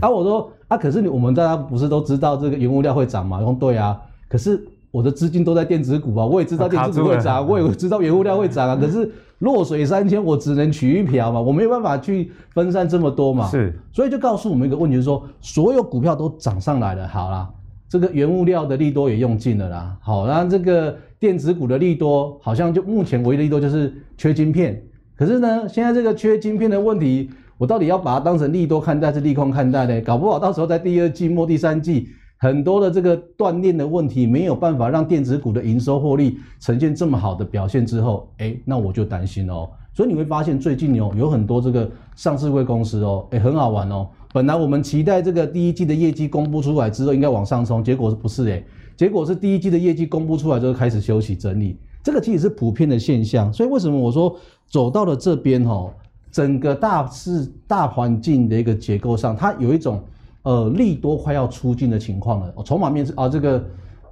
[0.01, 3.37] 啊，我说啊，可是你我们大家不是都知道这个原物料会涨吗？
[3.39, 4.67] 我说对啊，可是。
[4.95, 8.77] 我的资金都在电子股啊，我也知道电子股会涨，我也知道原物料会涨啊。
[8.79, 13.45] 可是弱水三千，我只能取一瓢嘛，我没有办法去分散这么多嘛。
[13.49, 17.49] 是，所以就告诉我们一个问题，就是说所有股票都涨上来了，好啦，
[17.89, 19.97] 这个原物料的利多也用尽了啦。
[19.99, 24.81] 好，那这个电子股的利多，好像就目前唯一的利多就是缺晶片。
[25.17, 29.99] 可是呢，现在这个缺晶片的问题，我到底要把它当成利多看待，还是利空看待呢？
[29.99, 32.07] 搞不好到时候在第二季末、第三季。
[32.45, 39.67] 很多的这个锻炼的问题没有办法让电子股的营收获利呈现这么好的表现之后，哎，那我就担心哦。
[39.95, 44.07] 所以你会发现最近哦有很多这个上市柜公司哦，哎，很好玩哦。
[44.31, 48.63] 本来我们期待这个第一季的业绩公布出来之后应该往上冲，结果是不是哎？
[48.95, 53.51] 结果是第一季的业绩公布出来之后开始休息整理，这个其实是普遍的现象。
[53.51, 55.91] 所以为什么我说走到了这边哦，
[56.31, 59.99] 整个大市大环境的一个结构上，它有一种。
[60.45, 62.53] 呃，利多快要出尽的情况了。
[62.63, 63.63] 筹码面是啊，这个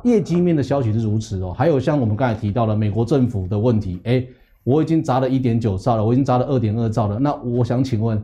[0.03, 1.53] 业绩面的消息是如此哦。
[1.55, 4.25] 还有像我们刚才提到的美国政府的问题，哎，
[4.63, 7.19] 我已经砸了一点九兆了，我已经砸了二点二兆了。
[7.19, 8.19] 那我想请问，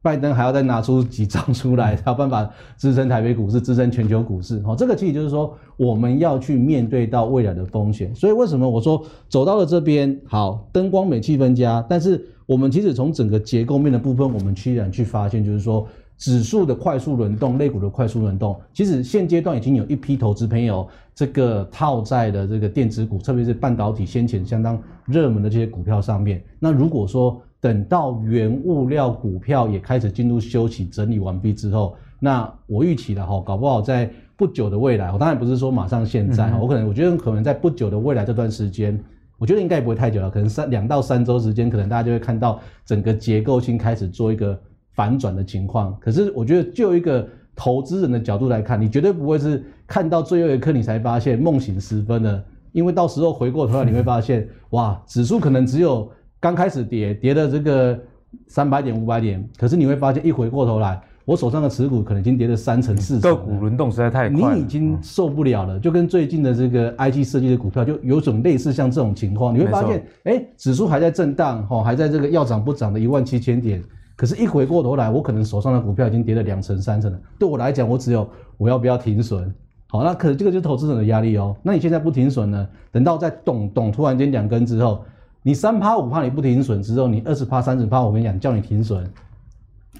[0.00, 4.62] 拜登还要再拿出几兆出来， 才有办法支撑台北股市，支撑全球股市？
[4.64, 8.14] 哦，这个其实就是说，我们要去面对到未来的风险。
[8.14, 15.86] 所以为什么我说走到了这边，好，灯光美，气氛佳，但是我们其实从整个结构面的部分，我们居然去发现，就是说。
[16.20, 26.44] 指数的快速轮动，类股的快速轮动，其实现阶段已经有一批投资朋友这个套在的这个电子股，特别是半导体先前相当热门的这些股票上面。
[26.58, 39.02] 那如果说等到原物料股票也开始进入休息整理完毕之后，那我预期了哈，搞不好在不久的未来，我当然不是说马上现在，我可能我觉得可能在不久的未来这段时间，
[39.38, 44.60] 我觉得应该也不会太久了，可能三两到三周时间，可能大家就会看到整个结构性开始做一个。
[45.00, 56.06] 反转的情况，可是我觉得就一个投资人的角度来看，你绝对不会是看到最后一刻你才发现梦醒时分的，因为到时候回过头来你会发现，哇，指数可能只有
[56.38, 57.98] 刚开始跌，跌了这个
[58.46, 63.30] 三百点五百点，可是你会发现一回过头来，我手上的持股可能已经跌了三成四成。
[63.30, 73.82] 个股轮动实在太快，你已经受不了了，就跟最近的这个 IT 设计的股票就有种类似像这种情况，你会发现，哎，指数还在震荡，哈，还在这个要涨不涨的一万七千点。
[74.20, 77.18] 可是，一回过头来，我可能手上的股票已经跌了两成、三成了。
[77.38, 78.28] 对我来讲，我只有
[78.58, 79.50] 我要不要停损？
[79.86, 81.56] 好，那可是这个就是投资者的压力哦。
[81.62, 82.68] 那你现在不停损呢？
[82.92, 85.02] 等到在咚咚突然间两根之后，
[85.42, 89.10] 你三趴五趴你不停损之后，你二十趴、三十趴，我跟你讲，叫你停损，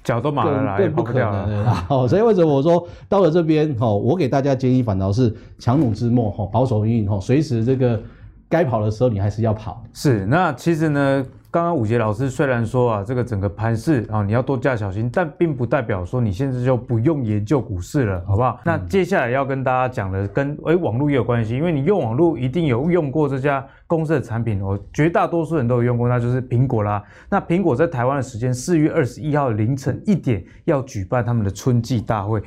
[0.03, 1.65] 脚都麻了啦，更不可能。
[1.73, 7.99] 好，所以为什么我说到了这边，哈，我给大家建议反倒是强弩之末，哈，保守运营，哈，随时这个
[8.47, 9.83] 该跑的时候你还是要跑。
[9.93, 11.25] 是，那其实呢？
[11.51, 18.57] 刚刚武杰老师虽然说啊，这个整个盘势啊，你要多加小心，但并不代表说你现在就不用研究股市了，好不好？
[18.63, 27.03] 那接下来要跟大家讲的，跟诶网络也有关系，因为你用网络一定有用过这家公司的产品哦，绝大多数人都有用过，那就是苹果啦。
[27.29, 32.41] 那苹果在台湾的时间四月二十一号凌晨一点要举办他们的春季大会，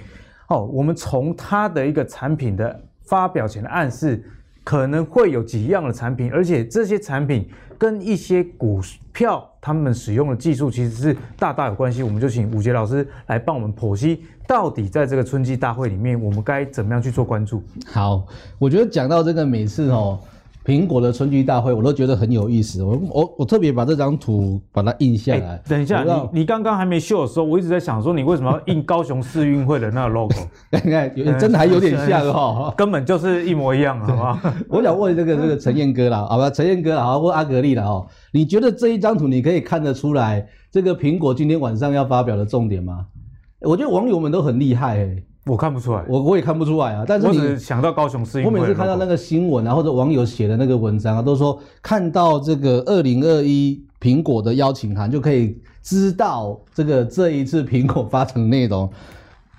[0.48, 4.24] 哦，我们从它的一个产品的发表前的暗示。
[4.64, 7.46] 可能会有几样的产品，而且这些产品
[7.78, 8.80] 跟一些股
[9.12, 12.02] 票他们使用的技术其实是大大有关系。
[12.02, 17.62] 我们就请五杰老师来帮我们剖析，到底在这个春季大会里面，我们该怎么样去做关注？
[17.86, 18.26] 好，
[18.58, 20.18] 我觉得讲到这个每次哦。
[20.64, 22.82] 苹果的春季大会，我都觉得很有意思。
[22.82, 25.56] 我我我特别把这张图把它印下来。
[25.56, 30.34] 欸、等一下，你你刚刚还没秀的时候，我一直在想说，你为什么要印高雄市运会的那个 logo？
[30.70, 34.38] 你 看，真的还有点像哈，根本就是一模一样，好不好？
[34.70, 43.04] 我想问这个这个陈彦哥啦， 好吧，陈彦哥啦，好，问阿格力啦哦，你觉得这一张图你可以看得出来这个苹果今天晚上要发表的重点吗？
[43.60, 47.04] 我觉得网友们都很厉害、欸我看不出来，我我也看不出来啊。
[47.06, 58.88] 但是你我想到高雄市，我每次看到那个新闻啊，或者网友写的那个文章啊，都说看到这个二零二一苹果的邀请函，就可以知道这个这一次苹果发成的内容。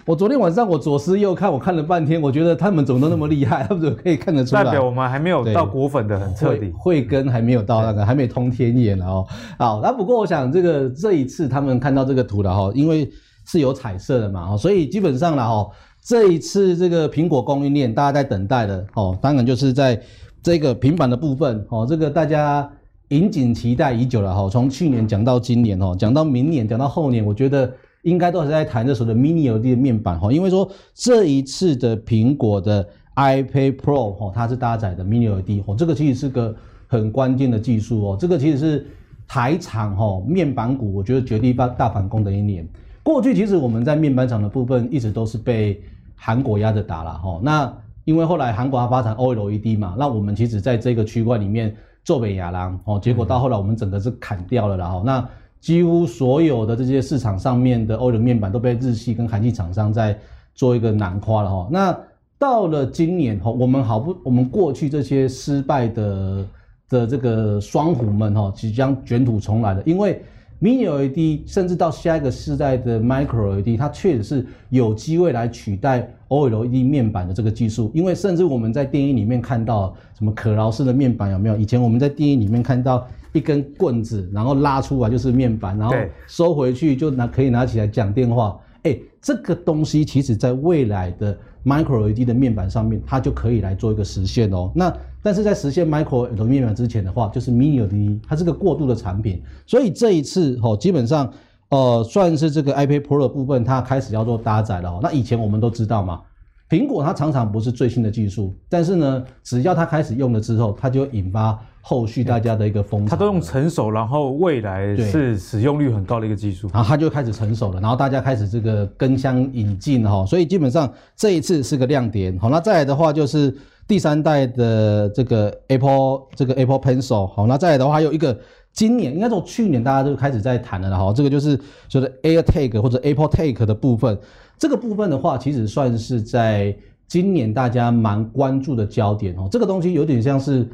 [0.07, 4.63] 我昨天晚上我左思右看，我看了半天，我觉得他们怎么都那么厉害， 他们怎么可以看得出来？
[4.63, 9.25] 代表我们还没有到果粉的很彻底，慧根还没有到那个，还没通天眼哦。
[9.57, 13.09] 好，那不过我想这个这一次他们看到这个图了哈，因为
[13.45, 20.01] 是有彩色的嘛，所以基本上了哈，这一次这个苹果供应链大家在等待的哦，当然就是在
[20.43, 22.69] 这个平板的部分哦，这个大家
[23.09, 27.71] 引颈期待已久了哈，从去年讲到今年哦，讲到明年，讲到后年，我觉得。
[28.05, 36.55] 应该都是在谈这所谓的 Mini LED 的面板哈，因为说这一次的苹果的 iPad Pro 哈，它是搭载的 Mini LED 哦，这个其实是个
[36.85, 38.85] 很关键的技术哦，这个其实是
[39.27, 42.69] 台厂哈面板股我觉得绝地大大反攻的一年。
[43.05, 45.81] 过去其实我们在面板厂的部分一直都是被
[46.15, 55.23] 韩国压着打了哈，那因为后来韩国它发展 OLED 嘛，那我们其实在这个区块里面做北亚郎哦，结果到后来我们整个是砍掉了然后那。
[55.61, 60.15] 几乎所有的这些市场上面的 OLED 面板都被日系跟韩系厂商在
[60.53, 61.67] 做一个囊括了哈。
[61.71, 61.97] 那
[62.37, 66.45] 到了今年哈，我们好不，我们过去这些失败的
[66.87, 70.21] 的这个双虎们哈，即将卷土重来了，因为
[70.61, 77.91] Mini LED 甚至到下一个世代的 Micro LED，它确实是有机会来取代 OLED 面板的这个技术。
[77.93, 81.57] 因为甚至我们在电影里面看到什么可劳式的面板有没有？
[81.57, 83.07] 以前我们在电影里面看到。
[83.35, 85.93] 一根棍子，然后拉出来就是面板，然后
[86.25, 88.57] 收回去就拿可以拿起来讲电话。
[88.83, 94.71] 哎、欸，这个东西其实在未来的 Micro LED 的面板上面，它就可以来做一个实现哦。
[94.73, 94.89] 那
[95.25, 99.41] 但是在实现 Micro LED 面板之前的话，就是 Mini LED，它是个过渡的产品。
[99.65, 101.33] 所以这一次哦，基本上
[101.69, 104.99] 呃算是这个 iPad Pro 的部分，它开始要做搭载了。
[105.01, 106.21] 那以前我们都知道嘛。
[106.69, 113.11] 苹果它常常不是最新的技术，但是呢，只要它开始用了之后，它就引发后续大家的一个风潮。
[113.11, 122.35] 它都用成熟，然后未来是使用率很高的一个技术，然后它就开始成熟了，然后大家开始这个跟相引进哈，所以基本上这一次是个亮点。
[122.39, 123.55] 好，那再来的话就是
[123.87, 127.27] 第三代的这个 Apple 这个 Apple Pencil。
[127.27, 128.35] 好，那再来的话还有一个
[128.73, 131.55] 今年应该从去年大家都开始在谈了哈，这个就是
[131.87, 134.17] 就是 AirTag 或者 Apple Tag 的部分。
[134.57, 136.75] 这个部分的话，其实算是在
[137.07, 139.47] 今年大家蛮关注的焦点哦。
[139.51, 140.67] 这个东西有点像是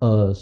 [0.00, 0.34] 呃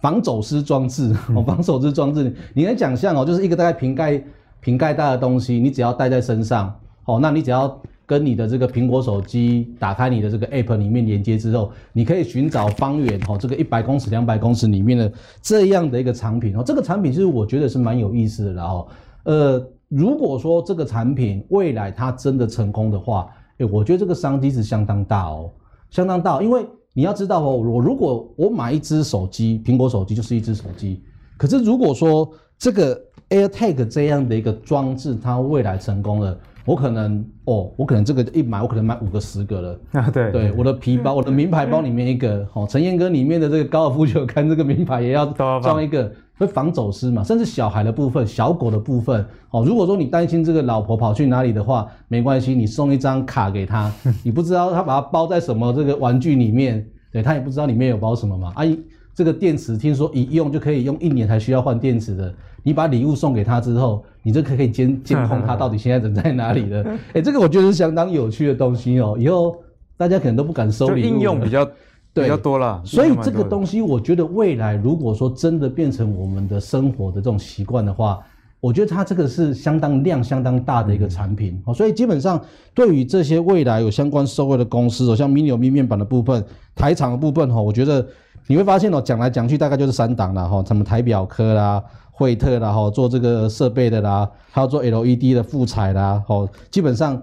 [0.00, 4.24] 防走私装置哦，防走私装置，你能想象哦，就是一个大概瓶盖
[4.60, 16.62] 瓶盖大的东西，你只要带在身上哦，那你只要跟你的这个苹果手机打开你的这个 App 里面连接之后，你可以寻找方圆哦这个一百公尺、两百公尺里面的这样的一个产品哦。
[16.64, 18.88] 这个产品其实我觉得是蛮有意思的，然后
[19.24, 19.64] 呃。
[19.94, 25.50] 如果说这个产品未来它真的成功的话，诶，我觉得这个商机是相当大哦，
[25.90, 26.40] 相当大。
[26.40, 31.02] 因为你要知道哦，我如果我买一只手机，苹果手机就是一只手机。
[31.38, 33.00] 可是如果说这个
[33.30, 40.10] AirTag 这样的一个装置，它未来成功了，我可能哦，我可能这个一买，我可能买五个、十个了 啊。
[40.10, 45.26] 对对，我的皮包， 我的名牌包里面一个，哦，陈彦哥里面的这个高尔夫球杆这个名牌也要
[45.60, 46.12] 装一个。
[46.38, 53.92] 会防走失嘛，甚至小孩的部分、小狗的部分，哦，如果说你担心这个老婆跑去哪里的话，没关系，你送一张卡给他，
[54.24, 58.50] 你不知道他把它包在什么这个玩具里面，对，他也不知道里面有包什么嘛。
[58.56, 58.76] 阿姨，
[59.14, 62.34] 这个电池听说一用就可以用一年，才需要换电池的。
[62.64, 66.84] 你把礼物送给他之后，你这可以监监控他到底现在人在哪里了。
[67.14, 69.56] 哎，这个我觉得是相当有趣的东西哦，以后
[69.96, 71.06] 大家可能都不敢收礼物。
[71.06, 71.68] 应用比较。
[72.14, 78.20] 对，比较多了，所以这个东西，我觉得未来如果说真的变成我们的生活的这种习惯的话，
[78.60, 81.58] 我觉得它这个是相当量、相当大的一个产品。
[81.64, 82.38] 好，所以基本上
[82.74, 88.06] 对于这些未来有相关收获的公司，像 Mini LED 面板的部分、台厂的部分，哈，我觉得
[88.46, 97.22] 你会发现哦，讲来讲去大概就是三档了哈，什么台表科啦、惠特啦，哈，做这个设备的啦，还有做 LED 的富彩啦，哈，基本上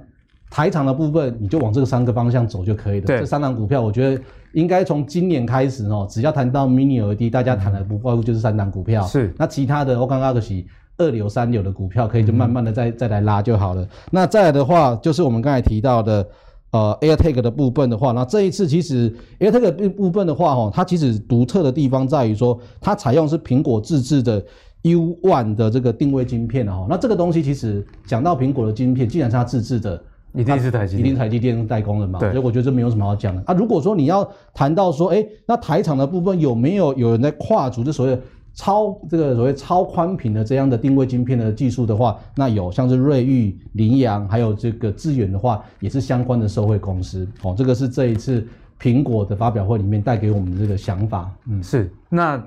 [0.50, 3.06] 台厂的部分你就往这个三个方向走就可以了。
[3.06, 4.22] 对，这三档股票，我觉得。
[4.54, 9.06] 应该从今年开始哦，只要谈到 Mini LED，大家谈的不外乎就是三档股票。
[9.06, 10.66] 是，那其他的我刚刚可是
[10.98, 13.88] 二流三流的股票，可以就慢慢的再、嗯、再来拉就好了。
[14.10, 16.28] 那再来的话，就是我们刚才提到的
[16.72, 24.44] 呃 AirTag 的部分的话，那这一次其实 AirTag 的部分的话，哈，它其实独特的地方在于说，它采用是苹果自制的
[24.84, 26.86] U1 的这个定位晶片哈。
[26.90, 30.02] 那这个东西其实讲到苹果的晶片，既然是它自制的。
[30.36, 32.20] 一定是台积电，一定台积电代工的嘛？
[32.20, 33.42] 所以我觉得这没有什么好讲的。
[33.48, 38.16] 啊，如果说你要谈到说，哎，那台厂的部分有没有有人在跨足这所谓
[38.54, 47.28] 超这个所谓超宽频的这样的定位晶片的技术的话，那有像是瑞昱、羚羊，还有这个致远的话，也是相关的社会公司。
[47.42, 48.46] 哦，这个是这一次
[48.80, 51.32] 苹果的发表会里面带给我们的这个想法。
[51.48, 52.42] 嗯，是那。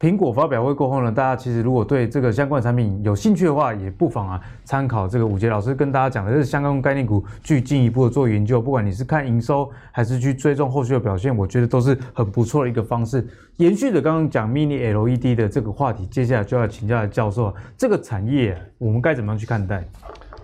[0.00, 8.62] 苹果发表会过后呢，大家其实如果对这个相关产品有兴趣的话，也不妨啊参考这个武杰老师跟大家讲的，这是相关概念股去进一步的做研究。
[8.62, 13.26] 不管你是看营收，还是去追踪后续的表现，我觉得都是很不错的一个方式。
[13.56, 19.84] 延续着刚刚讲 Mini LED 的这个话题，接下来就要请教教授，这个产业我们该怎么样去看待？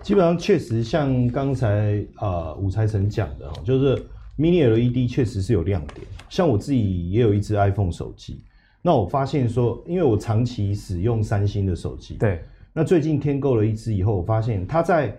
[0.01, 4.05] 基本上确实像刚才啊武财神讲的，就是
[4.37, 6.05] Mini LED 确实是有亮点。
[6.27, 8.43] 像我自己也有一支 iPhone 手机。
[8.85, 15.17] 那我发现说，因为我长期使用三星的手机，对，那最近添购了一支以后，我发现它在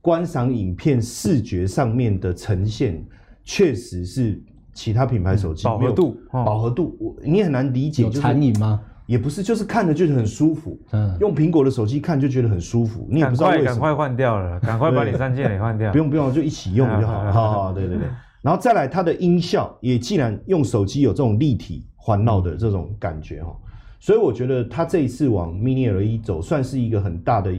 [0.00, 3.04] 观赏影片视觉上面的呈现，
[3.42, 4.40] 确实是
[4.72, 8.80] 其他品牌手机饱和度，饱和度，我你很难理解，有残影吗？
[9.06, 18.06] 也不是，就是看着就是很舒服，嗯，用苹果的手机看就觉得很舒服，你也不知道为什么，赶快换掉了，赶快把你三件也换掉，不用不用，就一起用就好了， 好好，对对对，
[18.42, 21.84] 然后再来它的音效，也既然用手机有这种立体。
[22.04, 23.56] 环绕的这种感觉哈，
[24.00, 27.54] 所以我觉得它这一次往 Mini LED 走，算是一个很大的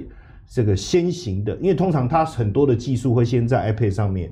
[0.45, 4.29] 这个先行的，因为通常它很多的技术会先在 iPad 上面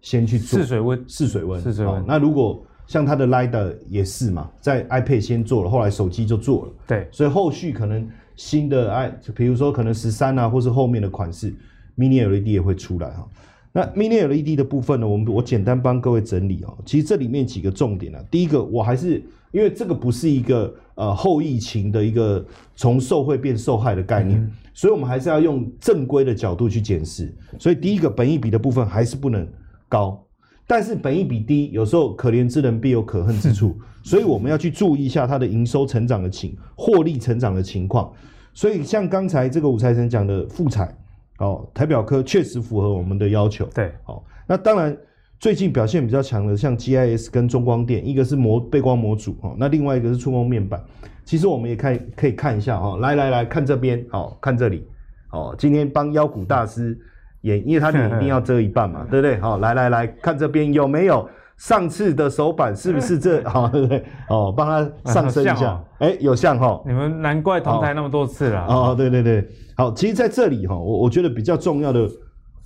[0.00, 2.02] 先去做试水温，试水温，试水温。
[2.06, 11.54] 那如果像它的 LiDAR 也是嘛，在 iPad 先做了，后来手机就做了，对，所以后续可能新的 i，比如说可能十三啊，或是后面的款式
[11.98, 13.28] Mini LED 也会出来哈。
[13.70, 16.78] 那 Mini LED 的部分呢，我们我简单帮各位整理哦。
[16.86, 19.22] 其实这里面几个重点啊，第一个我还是。
[19.52, 22.44] 因为这个不是一个呃后疫情的一个
[22.74, 27.32] 从受惠变受害的概念，所以我们还是要用正规的角度去检视。
[27.58, 29.46] 所以第一个本益比的部分还是不能
[29.88, 30.20] 高，
[30.66, 38.12] 但是本益比低，有时候可怜之人必有可恨之处， 所以我们要去注意一下它的营收成长的情、获利成长的情况。
[38.54, 40.96] 所以像刚才这个武财神讲的富采
[41.38, 43.66] 哦，台表科确实符合我们的要求。
[43.74, 44.96] 对，好，那当然。
[45.42, 50.80] 最近表现比较强的，像 GIS 跟中光电，一个是模背光模组哦，那另外一个是触控面板。
[51.24, 54.86] 其实我们也看可以看一下哦，来来来看这边，哦看这里，
[55.32, 56.96] 哦，今天帮妖股大师
[57.40, 59.36] 演，因为他脸一定要遮一半嘛， 对不对？
[59.40, 63.42] 好，来来来看这边有没有上次的手板是不是这？
[63.42, 64.00] 好， 对不对？
[64.28, 66.80] 哦，帮他上升一下，哎，有像哈。
[66.86, 68.64] 你们难怪同台那么多次了。
[68.68, 69.44] 哦，对对对，
[69.76, 72.08] 好，其实在这里哈，我我觉得比较重要的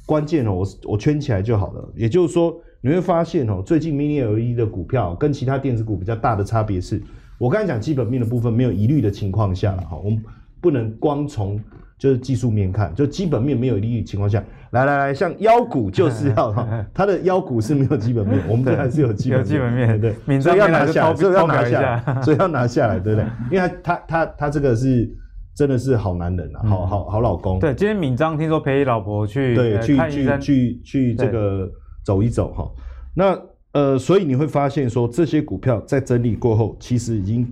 [0.05, 2.55] 关键哦，我我圈起来就好了，也就是说。
[2.87, 7.03] 你会发现哦，最近 Mini LED 的股票跟其他电子股比较大的差别是，
[7.37, 10.23] 我刚才讲基本面的部分没有疑虑的情况下了哈，我们
[10.61, 11.61] 不能光从
[11.99, 16.65] 就是技术面看，就基本面没有疑虑的情况下，来来来，像腰股就是要哈，
[16.95, 23.29] 它的腰股是没有基本面， 我们这还是有基本基本面对， 所以要拿下来，所以要拿下来，所以要拿下来，对不对？
[23.51, 25.11] 因为他他他他这个是
[25.57, 27.59] 真的是好男人啊，好好好老公。
[27.59, 31.69] 对，今天敏章听说陪老婆去对去去去去这个。
[32.07, 32.71] 走一走哈，
[33.15, 33.37] 那
[33.73, 37.45] 呃，所以你会发现说，这些股票在整理过后，其实已经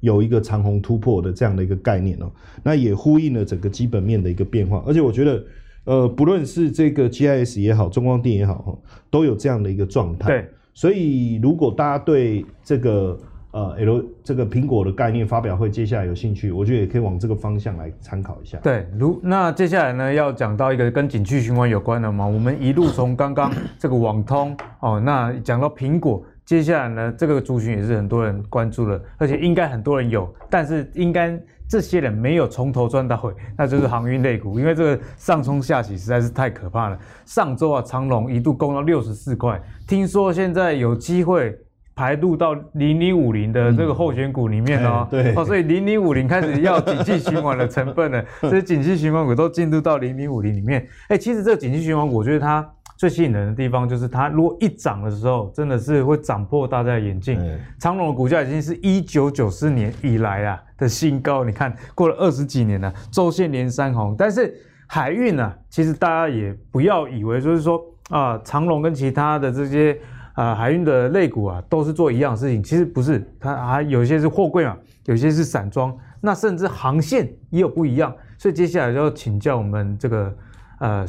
[0.00, 2.30] 有一个长虹突破的这样的一个概念哦。
[2.62, 5.42] 那也呼应了整个基本面的一个变化，而且我觉得，
[5.84, 8.78] 呃，不论是这个 GIS 也好，中光电也好哈，
[9.10, 10.28] 都有这样的一个状态。
[10.28, 13.18] 对，所以如果大家对这个。
[13.52, 18.56] 呃，L 这个苹果的概念发表会，接下来有兴趣，我觉得也可以往这个方向来参考一下。
[18.62, 31.38] 对，如那接下来呢，要讲到一个跟景气循环有关的嘛，我们一路从刚刚 这个网通哦，那讲到苹果，接下来呢，这个族群也是很多人关注的，而且应该很多人有，但是应该
[31.68, 36.98] 这些人没有从头赚到尾，那就是航运类股，因为这个上冲下洗实在是太可怕了。
[37.26, 41.54] 上周啊，长隆一度攻到六十四块，听说现在有机会。
[41.94, 50.86] 排入到零零五零的这个候选股里面哦，对哦，所以零零五零开始要景气循环的成分了， 所以景气循环股都进入到零零五零里面。
[51.08, 52.66] 哎，其实这个景气循环股，我觉得它
[52.96, 57.38] 最吸引人的地方就是它如果一涨的时候，真的是会涨破大家的眼镜。
[57.78, 64.14] 长隆的股价已经是一九九四年以来啊的新高，你看过了二十几年了，周线连三红。
[64.16, 64.54] 但是
[64.86, 69.98] 海运呢，其实大家也不要以为就是说啊，长隆跟其他的这些。
[70.34, 72.62] 啊，海运的类股啊，都是做一样的事情。
[72.62, 78.14] 其实不是，它还有些是货柜嘛，有些是散装，那甚至航线也有不一样。
[78.38, 80.34] 所以接下来就要请教我们这个
[80.80, 81.06] 呃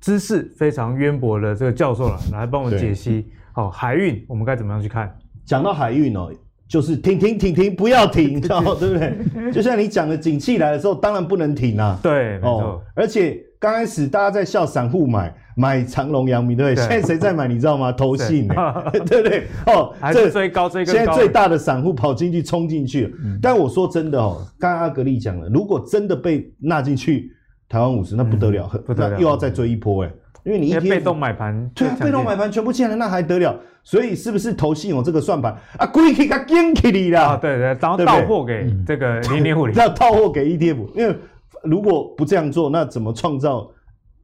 [0.00, 3.30] 知识非常渊博的这个教授了，来帮我们解析。
[3.52, 5.16] 好，海运我们该怎么样去看？
[5.44, 6.28] 讲到海运哦，
[6.66, 9.52] 就是停停停停，不要停，知道 对不对？
[9.52, 11.96] 就像你讲的，景气来的时候，当然不能停啊。
[12.02, 12.50] 对，没错。
[12.50, 15.32] 哦，而且刚开始大家在笑散户买。
[15.56, 16.88] 买长隆、阳明，对不对？
[16.88, 17.46] 现在谁在买？
[17.46, 17.92] 你知道吗？
[17.92, 18.48] 投信，
[19.06, 19.46] 对不对？
[19.66, 20.92] 哦，还是追高追高。
[20.92, 23.10] 现在最大的散户跑进去，冲进去了。
[23.40, 27.32] 但我说真的哦，刚刚阿格力讲了，如果真的被纳进去
[27.68, 30.10] 台湾五十，那不得了，不得了，又要再追一波哎。
[30.44, 33.54] 因为你 ETF 被动买盘，对啊，被动买盘全部进来，那还得了？
[33.84, 35.86] 所以是不是投信有这个算盘啊？
[35.86, 37.22] 归去他跟起你啦！
[37.22, 41.16] 啊，对对，然后到货给这个零零五零， 要到货给 ETF，因为
[41.62, 43.70] 如果不这样做，那怎么创造？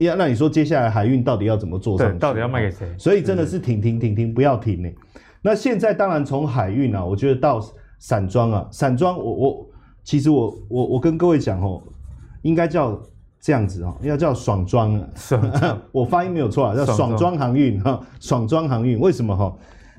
[0.07, 2.19] 呀，那你说接下来海运到底要怎么做上去？
[2.19, 2.87] 到底要卖给谁？
[2.97, 4.89] 所以真的是停停停停，不要停呢。
[5.43, 7.61] 那现在当然从海运啊，我觉得到
[7.99, 9.67] 散装啊，散装我我
[10.05, 11.83] 其实我我我跟各位讲哦，
[12.43, 13.01] 应该叫
[13.41, 15.83] 这样子哦，要叫爽装啊。
[15.91, 19.53] 我发音没有错啊，叫爽装航运哈，爽装航运为什么哈？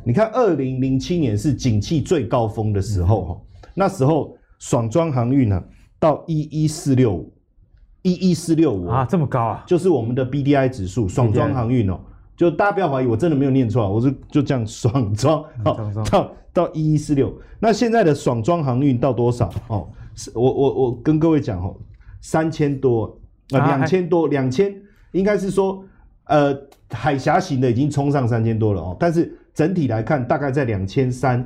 [0.05, 3.41] 你看二零零七年是景气最高峰的时候哈，
[3.73, 5.61] 那时候爽装航运呢
[5.99, 7.33] 到一一四六五。
[8.01, 9.63] 一一四六五啊，这么高啊！
[9.67, 11.99] 就是我们的 BDI 指数，爽装航运哦。
[12.37, 15.43] 就大家不要怀疑，我真的没有念错，我是就这样爽装
[16.09, 17.37] 到到一一四六。
[17.59, 19.51] 那现在的爽装航运到多少？
[19.67, 19.89] 哦，
[20.33, 21.75] 我我我跟各位讲哦，
[22.21, 23.19] 三千多
[23.51, 24.73] 啊，两千多，两千
[25.11, 25.83] 应该是说
[26.27, 26.57] 呃
[26.91, 31.45] 海峡型的已经冲上三千多了哦，但是整体来看大概在两千三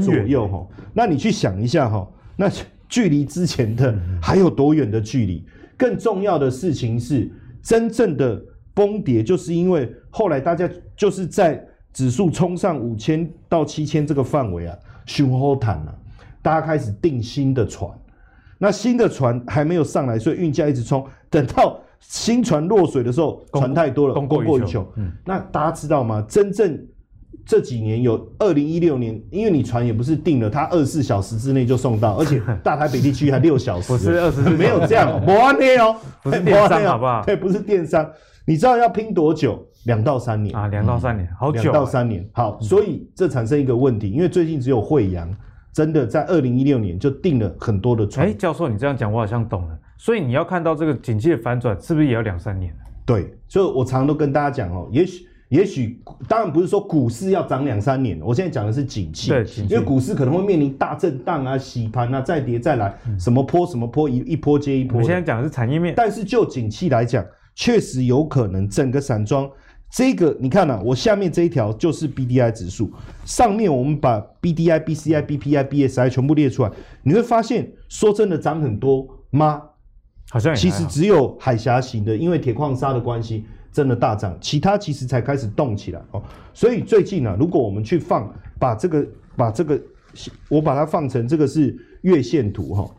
[0.00, 0.64] 左右哈。
[0.94, 2.48] 那你去想一下哈，那
[2.88, 3.92] 距离之前的
[4.22, 5.44] 还有多远的距离？
[5.78, 7.30] 更重要的事情是，
[7.62, 8.38] 真正的
[8.74, 14.76] 崩跌，就是因为后来大家就是在指数冲上五千到七千这个范围啊，
[15.06, 15.98] 熊后坦了，
[16.42, 17.90] 大家开始订新的船，
[18.58, 24.86] 那新的船还没有上来，所以运价一直冲，等到新船落水的时候，船太多了，供过于求。
[24.96, 26.24] 嗯，那大家知道吗？
[26.28, 26.78] 真正
[27.46, 37.22] 这几年有二零一六年，因为你船也不是定了，它二十四小时之内就送到，而且 大台北地区还六小时，不是二十四，没有这样，没安内哦，不是电商好不好？
[37.24, 38.06] 对，不是电商，
[38.46, 39.64] 你知道要拼多久？
[39.84, 42.28] 两到三年啊，两到三年，好久，两到三年。
[42.32, 45.34] 好，所以这产生一个问题，因为最近只有惠阳
[45.72, 48.26] 真的在二零一六年就定了很多的船。
[48.26, 49.78] 哎，教授，你这样讲我好像懂了。
[49.96, 52.70] 所以你要看到这个景气的反转，是不是也要两三年？
[53.06, 55.26] 对，所以我常常都跟大家讲哦，也许。
[55.48, 64.98] 也许当然不是说股市要涨两三年，我现在讲的是景气，对，因为股市可能会面临大震荡啊、洗盘啊、再跌再来，什么坡什么坡，一一波接一波。
[64.98, 67.24] 我现在讲的是产业面，但是就景气来讲，
[67.54, 69.48] 确实有可能整个散装
[69.90, 72.92] 这个，你看啊，我下面这一条就是 BDI 指数，
[73.24, 76.70] 上面我们把 BDI、BCI、BPI、BSI 全部列出来，
[77.02, 79.62] 你会发现，说真的涨很多吗？
[80.30, 83.46] 好像其实只有海峡型的，因为铁矿砂的关系。
[83.78, 86.20] 真的大涨，其他其实才开始动起来哦。
[86.52, 89.06] 所以最近呢、啊，如果我们去放，把这个
[89.36, 89.80] 把这个，
[90.48, 92.90] 我把它放成这个是月线图哈、哦。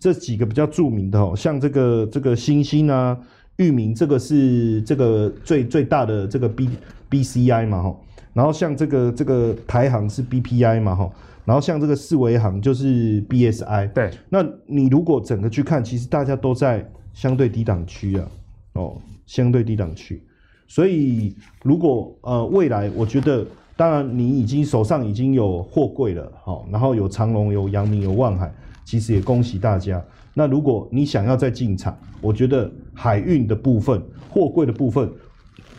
[0.00, 3.16] 这几个比较著名的哦，像这个这个星星啊、
[3.58, 6.68] 域名，这个是这个最最大的这个 B
[7.08, 7.96] B C I 嘛哈。
[8.32, 11.08] 然后像这个这个台行是 B P I 嘛哈。
[11.44, 13.86] 然后像这个四维行就是 B S I。
[13.86, 18.28] 对，那你如果整个去看，其实大家都在相对低档区啊，
[18.72, 18.96] 哦。
[19.26, 20.22] 相对低档区，
[20.66, 23.46] 所以如果呃未来，我觉得
[23.76, 28.52] 当然你已经手上已经有货柜了，好，然后有长隆、有阳明、有万海，
[28.84, 30.02] 其实也恭喜大家。
[30.32, 35.10] 那如果你想要再进场，我觉得海运的部分、货柜的部分，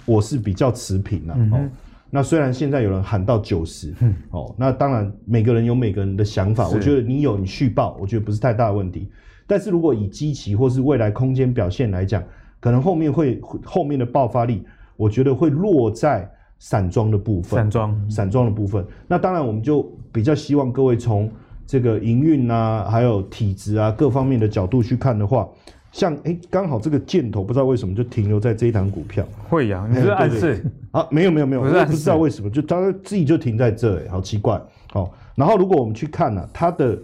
[0.05, 1.35] 我是比较持平了。
[1.51, 1.69] 哦，
[2.09, 3.93] 那虽然现在有人喊到九十，
[4.31, 9.09] 哦，那当然每个人有每个人的想法，我觉得你有你续报，我觉得不是太大的问题。
[9.45, 12.23] 但是如果以基期或是未来空间表现来讲，
[12.59, 14.63] 可能后面会后面的爆发力，
[14.95, 16.29] 我觉得会落在
[16.59, 17.57] 散装的部分。
[17.57, 18.83] 散装，散装的部分。
[19.07, 21.29] 那当然，我们就比较希望各位从
[21.67, 25.47] 这个营运啊，还有体质啊各方面的角度去看的话，
[25.91, 29.23] 像哎，刚好这个箭头不知道为什么就停留在这一档股票。
[29.47, 31.07] 慧洋， 你是暗示啊？
[31.11, 34.59] 没有没有没有，我不知道为什么，就它自己就停在这，哎，好奇怪。
[34.91, 36.97] 好，然后如果我们去看呢、啊，它的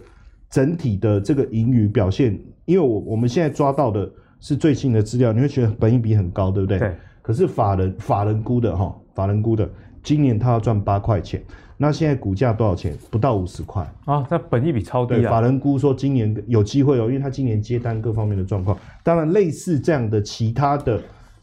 [0.50, 4.10] 整体的这个盈余表现，因为我我们现在抓到的。
[4.44, 6.78] 是最新的资料，你会觉得本益比很高，对不对？
[6.78, 6.94] 对。
[7.22, 9.68] 可是法人法人估的哈，法人估的，
[10.04, 11.42] 今年他要赚八块钱，
[11.78, 12.94] 那现在股价多少钱？
[13.10, 15.18] 不到五十块啊，那本益比超低啊。
[15.18, 21.00] 对，法人估说今年有机会哦，因为他今年接单各方面的状况，当然类似这样的其他的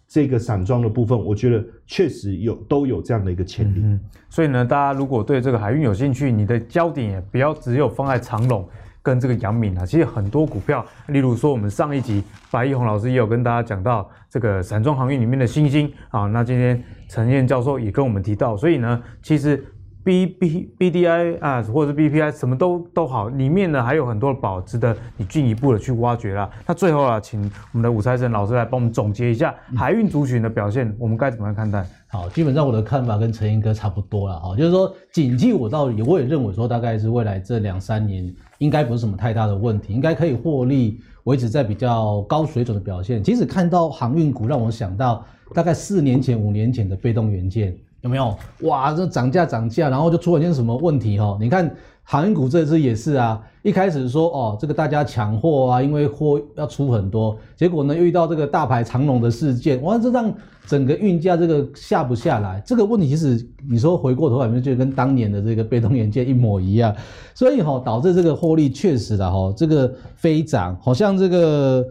[0.06, 3.80] 这个散装的部分，我觉得确实有都有这样的一个潜力。
[3.82, 3.98] 嗯。
[4.28, 8.68] 所以呢，大家如果对这个海运有兴趣，你的焦点也不要只有放在长荣。
[9.02, 19.64] 跟这个阳明啊，其实很多股票，例如说我们上一集白一宏老师也有跟大家讲到这个散装航运里面的新兴啊，那今天陈燕教授也跟我们提到，所以呢，其实
[20.04, 26.48] B B B D I 啊，或者是 B P I 什么都都好，里面呢还有很多的宝值得你进一步的去挖掘啦。
[26.66, 27.40] 那最后啊，请
[27.72, 31.84] 我们的武财神老师来帮我们总结一下海运族群的表现，我们该怎么样看待？
[32.08, 38.34] 好，基本上我的看法跟陈彦哥差不多了哈，就是说景气我到底我也认为说大概是未来这两三年。
[38.60, 43.22] 应该不是什么太大的问题，应该可以获利维持在比较高水准的表现。
[43.22, 48.36] 即使看到航运股，让我想到大概四年前、五年前的被动元件，有没有？
[48.62, 51.36] 哇，这涨价涨价，然后就出了件什么问题哈？
[51.40, 51.70] 你看
[52.02, 60.32] 航运股这次也是啊，一开始说哦，这个大家抢货啊，因为货要出很多，结果呢又遇到这个大排长龙的事件，哇，这让
[60.66, 62.62] 整个运价这个下不下来。
[62.64, 66.94] 这个问题其实你说回过头来，有没有觉得跟当年的这个被动元件一模一样？
[67.34, 71.86] 所以哈，导致这个获利确实的哈，这个飞涨，好像这个。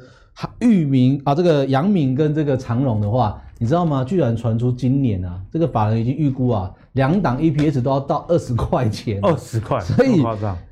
[0.61, 4.05] 域名啊，这个阳明跟这个长龙的话，你知道吗？
[4.05, 10.23] 居然传出今年啊，这个法人已经预估啊，两档 EPS 都要到二十块钱，二十块，所以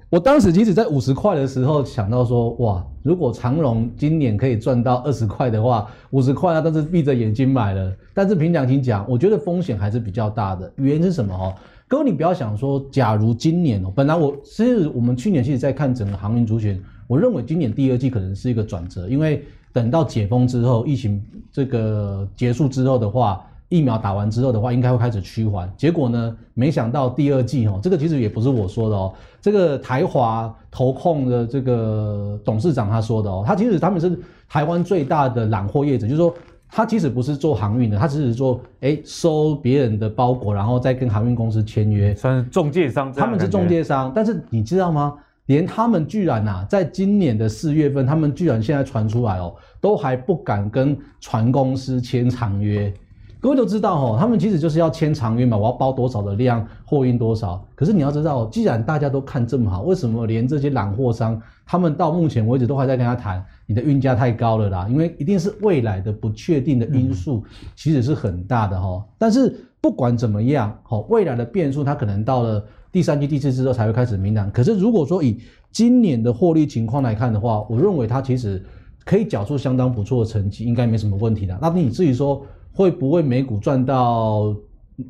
[0.10, 7.94] 我当时即使在五十块的时候想到说，哇，如果长荣今年可以赚到二十块的话，五十块啊，但是闭着眼睛买了。
[8.14, 10.72] 但是凭良心讲，我觉得风险还是比较大的。
[10.78, 11.38] 原因是什么？
[11.38, 11.54] 哈，
[11.90, 19.44] 各位你不要想说，假如今年哦，本来我其实我们去年其实在看整个航运族群，我认为今年第二季可能是一个转折，因为。
[19.78, 25.72] 等到解封之后，疫情这个结束之后的话，疫苗打完之后的话，应该会开始趋缓。
[25.78, 34.20] 结果呢，没想到第二季哦，这个其实也不是我说的哦，这个台华投控的这个董事长他说的哦，他其实他们是
[34.50, 36.34] 台湾最大的揽货业者，就是说
[36.68, 43.14] 他其实不是做航运的，他只是做哎收别人的包裹，然后再跟航运公司签约，算是中介商。
[43.14, 45.14] 他们是中介商，但是你知道吗？
[45.48, 52.94] 连他们居然呐、啊，在今年的四月份，他们居然现在传出来哦，都还不敢跟船公司签长约。
[53.40, 57.64] 各位都知道哦，他们其实就是要签长约嘛，我要包多少的量，货运多少。
[57.76, 64.88] 可是你要知道，既然大家都看这么好，为什么连这些揽货商，他们到目前为止都还在跟他谈，你的运价太高了啦？
[64.90, 67.44] 因为一定是未来的不确定的因素，
[67.76, 69.06] 其实是很大的哈。
[69.20, 72.66] 但是不管怎么样，好，未来的变数，它可能到了。
[72.92, 74.50] 第三季、第四季之后才会开始明朗。
[74.52, 75.40] 可是如果说以
[75.72, 78.64] 今年的获利情况来看的话，我认为它其实
[79.06, 81.58] 可以缴出相当不错的成绩，应该没什么问题的。
[81.62, 84.56] 那你至于说会不会每股赚到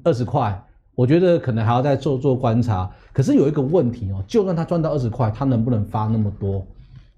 [0.04, 0.62] 二十块，
[0.96, 2.90] 我觉得可能还要再做做观察。
[3.14, 6.66] 可是有一个问题哦，就算它赚到二十块，它能不能发那么多？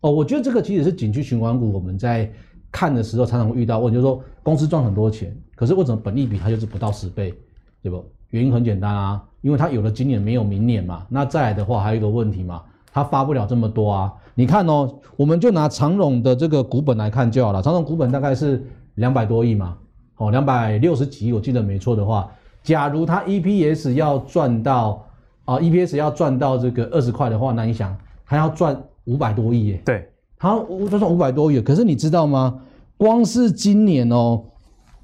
[0.02, 2.32] 哦，我觉得这个其实是景区循环股我们在
[2.72, 7.34] 看的时候常常会遇到问题，就是说公司赚很多钱，可是为什么本利比它就是不到十倍，
[7.82, 8.06] 对不？
[8.30, 11.06] 原因很简单啊，因为它有了今年没有明年嘛。
[11.10, 12.62] 那再来的话还有一个问题嘛，
[12.92, 14.14] 它发不了这么多啊。
[14.36, 17.62] 你看哦，我们就拿长荣的这个股本来看就好了。
[17.62, 18.66] 长荣股本大概是
[18.96, 19.78] 两百多亿嘛，
[20.18, 22.30] 哦，两百六十几亿，我记得没错的话，
[22.64, 25.06] 假如它 EPS 要赚到
[25.46, 29.82] 啊，EPS 要赚到这个二十块的话，那你想还要赚五百多亿耶？
[29.86, 31.60] 对，好，就算五百多亿。
[31.62, 32.62] 可是你知道吗？
[32.98, 34.44] 光是今年哦。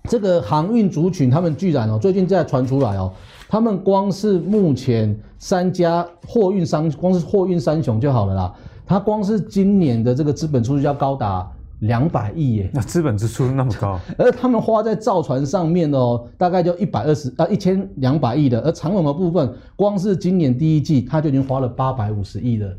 [0.08, 3.12] 这个航运族群，他们居然哦，最近在传出来哦，
[3.56, 8.54] 他们光是目前三家货运商，光是货运三雄就好了啦。
[8.86, 11.50] 他光是今年的这个资本出就要高达
[11.80, 22.70] 两百亿耶，那资本支出那么高， 而他们花在造船上面哦，大概就一百二十啊一千两百亿的，而长荣的部分，光是今年第一季他就已经花了八百五十亿了，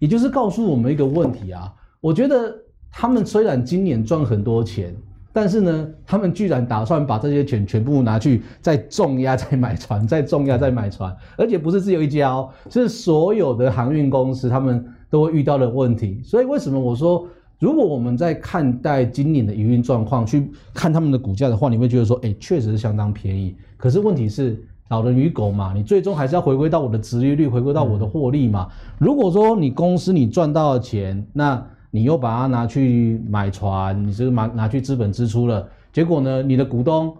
[0.00, 2.54] 也就是告诉我们一个问题啊，我觉得
[2.92, 4.94] 他们虽然今年赚很多钱。
[5.36, 16.22] 但是呢，他们居然打算把这些钱全部拿去再重压再买船， 再重压再买船，而且不是只有一家哦，是所有的航运公司他们都会遇到的问题。
[16.24, 17.28] 所以为什么我说，
[17.58, 23.54] 如果我们在看待今年的营运状况，去看他们的股价的话，你会觉得说，哎，确实是相当便宜。
[23.76, 24.58] 可是问题是，
[24.88, 28.68] 老人与狗嘛，你最终还是要回归到我的殖利率，回归到我的获利嘛。
[28.96, 37.16] 如果说你公司你赚到了钱，那你又把它拿去买船，你这个拿拿去资本支出了，结果呢，你的股东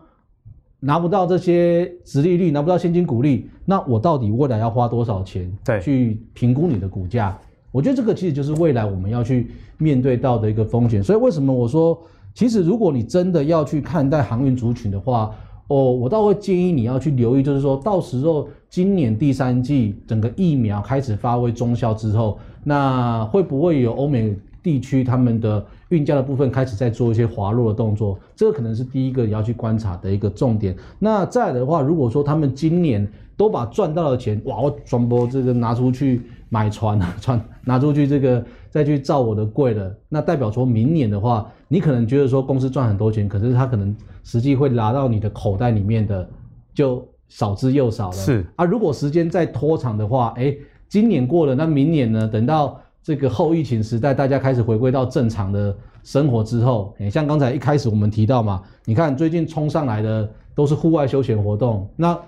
[0.81, 5.51] 拿不到这些殖利率，拿不到现金股利，那我到底未来要花多少钱？
[5.65, 7.37] 对，去评估你的股价？
[7.73, 11.03] 我觉得这个其实就是未来我们要去面对到的一个风险。
[11.03, 11.99] 所以为什么我说，
[12.35, 15.35] 其实如果你真的要去看待航运族群的话，
[15.69, 24.37] 哦，我倒会建议你要去留意，就是说到时候今年第三季整个疫苗开始发挥中效之后，那会不会有欧美？
[24.67, 30.77] 地区他们的运价的部分开始在做一些滑落的动作，这个可能是第一个你要去观察的一个重点。
[30.99, 43.95] 那再来的话，如果说他们今年都把赚到的钱，哇，我全部这个拿出去买船啊， 船拿出去这个再去造我的柜了，那代表说明年的话，你可能觉得说公司赚很多钱，可是他可能
[44.25, 46.29] 实际会拿到你的口袋里面的
[46.75, 48.17] 就少之又少了。
[48.17, 50.53] 是啊，如果时间再拖长的话，哎，
[50.89, 52.27] 今年过了，那明年呢？
[52.27, 61.89] 等到这个后疫情时代，大家开始回归到正常的生活之后，诶，像刚才一开始我们提到嘛，你看最近冲上来的都是户外休闲活动。
[61.95, 62.19] 那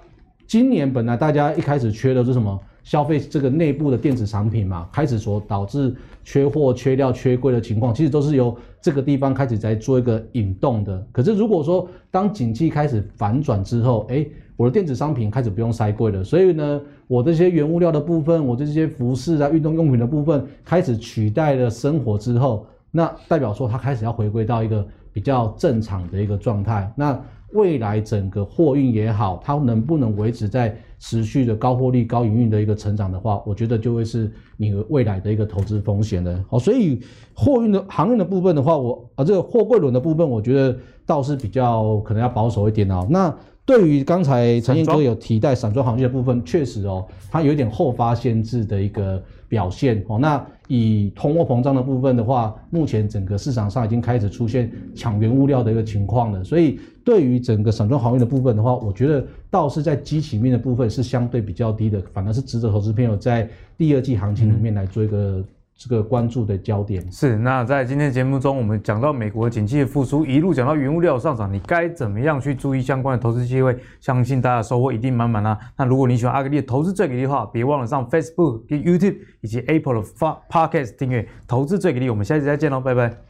[0.46, 2.56] 今年本来大家一开始缺的是什么？
[2.84, 11.04] 消费这个内部的电子产品嘛，开始所导致缺货、缺料、缺柜的情况，其实都是由这个地方开始在做一个引动的。
[11.10, 14.24] 可是如果说当景气开始反转之后，哎，
[14.58, 26.92] 我的电子商品开始不用塞柜了，所以呢，我这些原物料的部分，我这些服饰啊、运动用品的部分开始取代了生活之后，那代表说它开始要回归到一个比较正常的一个状态。
[26.96, 27.16] 那
[27.52, 36.44] 未来整个货运也好，它能不能维持在持续的高获利、高营运的一个成长的话，我觉得就会是你未来的一个投资风险了。
[36.50, 37.00] 好，所以
[37.32, 43.06] 货运的航运的部分的话，我啊这个货柜轮的部分，我觉得倒是比较可能要保守一点哦。
[43.08, 43.32] 那
[43.68, 50.18] 对于刚才陈彦哥有提到散装航运的部分，确实哦，它有一点后发先至的一个表现哦。
[50.18, 56.42] 那以通货膨胀的部分的话，目前整个市场上已经开始出现抢原物料的一个情况了。
[56.42, 63.46] 所以对于整个散装航运的部分的话，我觉得倒是在基期面的部分是相对比较低的，反而是值得投资朋友在
[63.76, 65.44] 第二季行情里面来做一个。
[65.78, 73.78] 这个关注的焦点是，那在今天节目中，我们讲到美国景气的复苏，一路讲到原物料上涨，你该怎么样去注意相关的投资机会？
[74.00, 75.56] 相信大家收获一定满满啊！
[75.76, 80.02] 那如果你喜欢阿格力的投资最给力的话，别忘了上 Facebook、跟 YouTube 以及 Apple 的
[80.50, 82.10] Podcast 订阅投资最给力。
[82.10, 83.27] 我们下期再见喽，拜拜。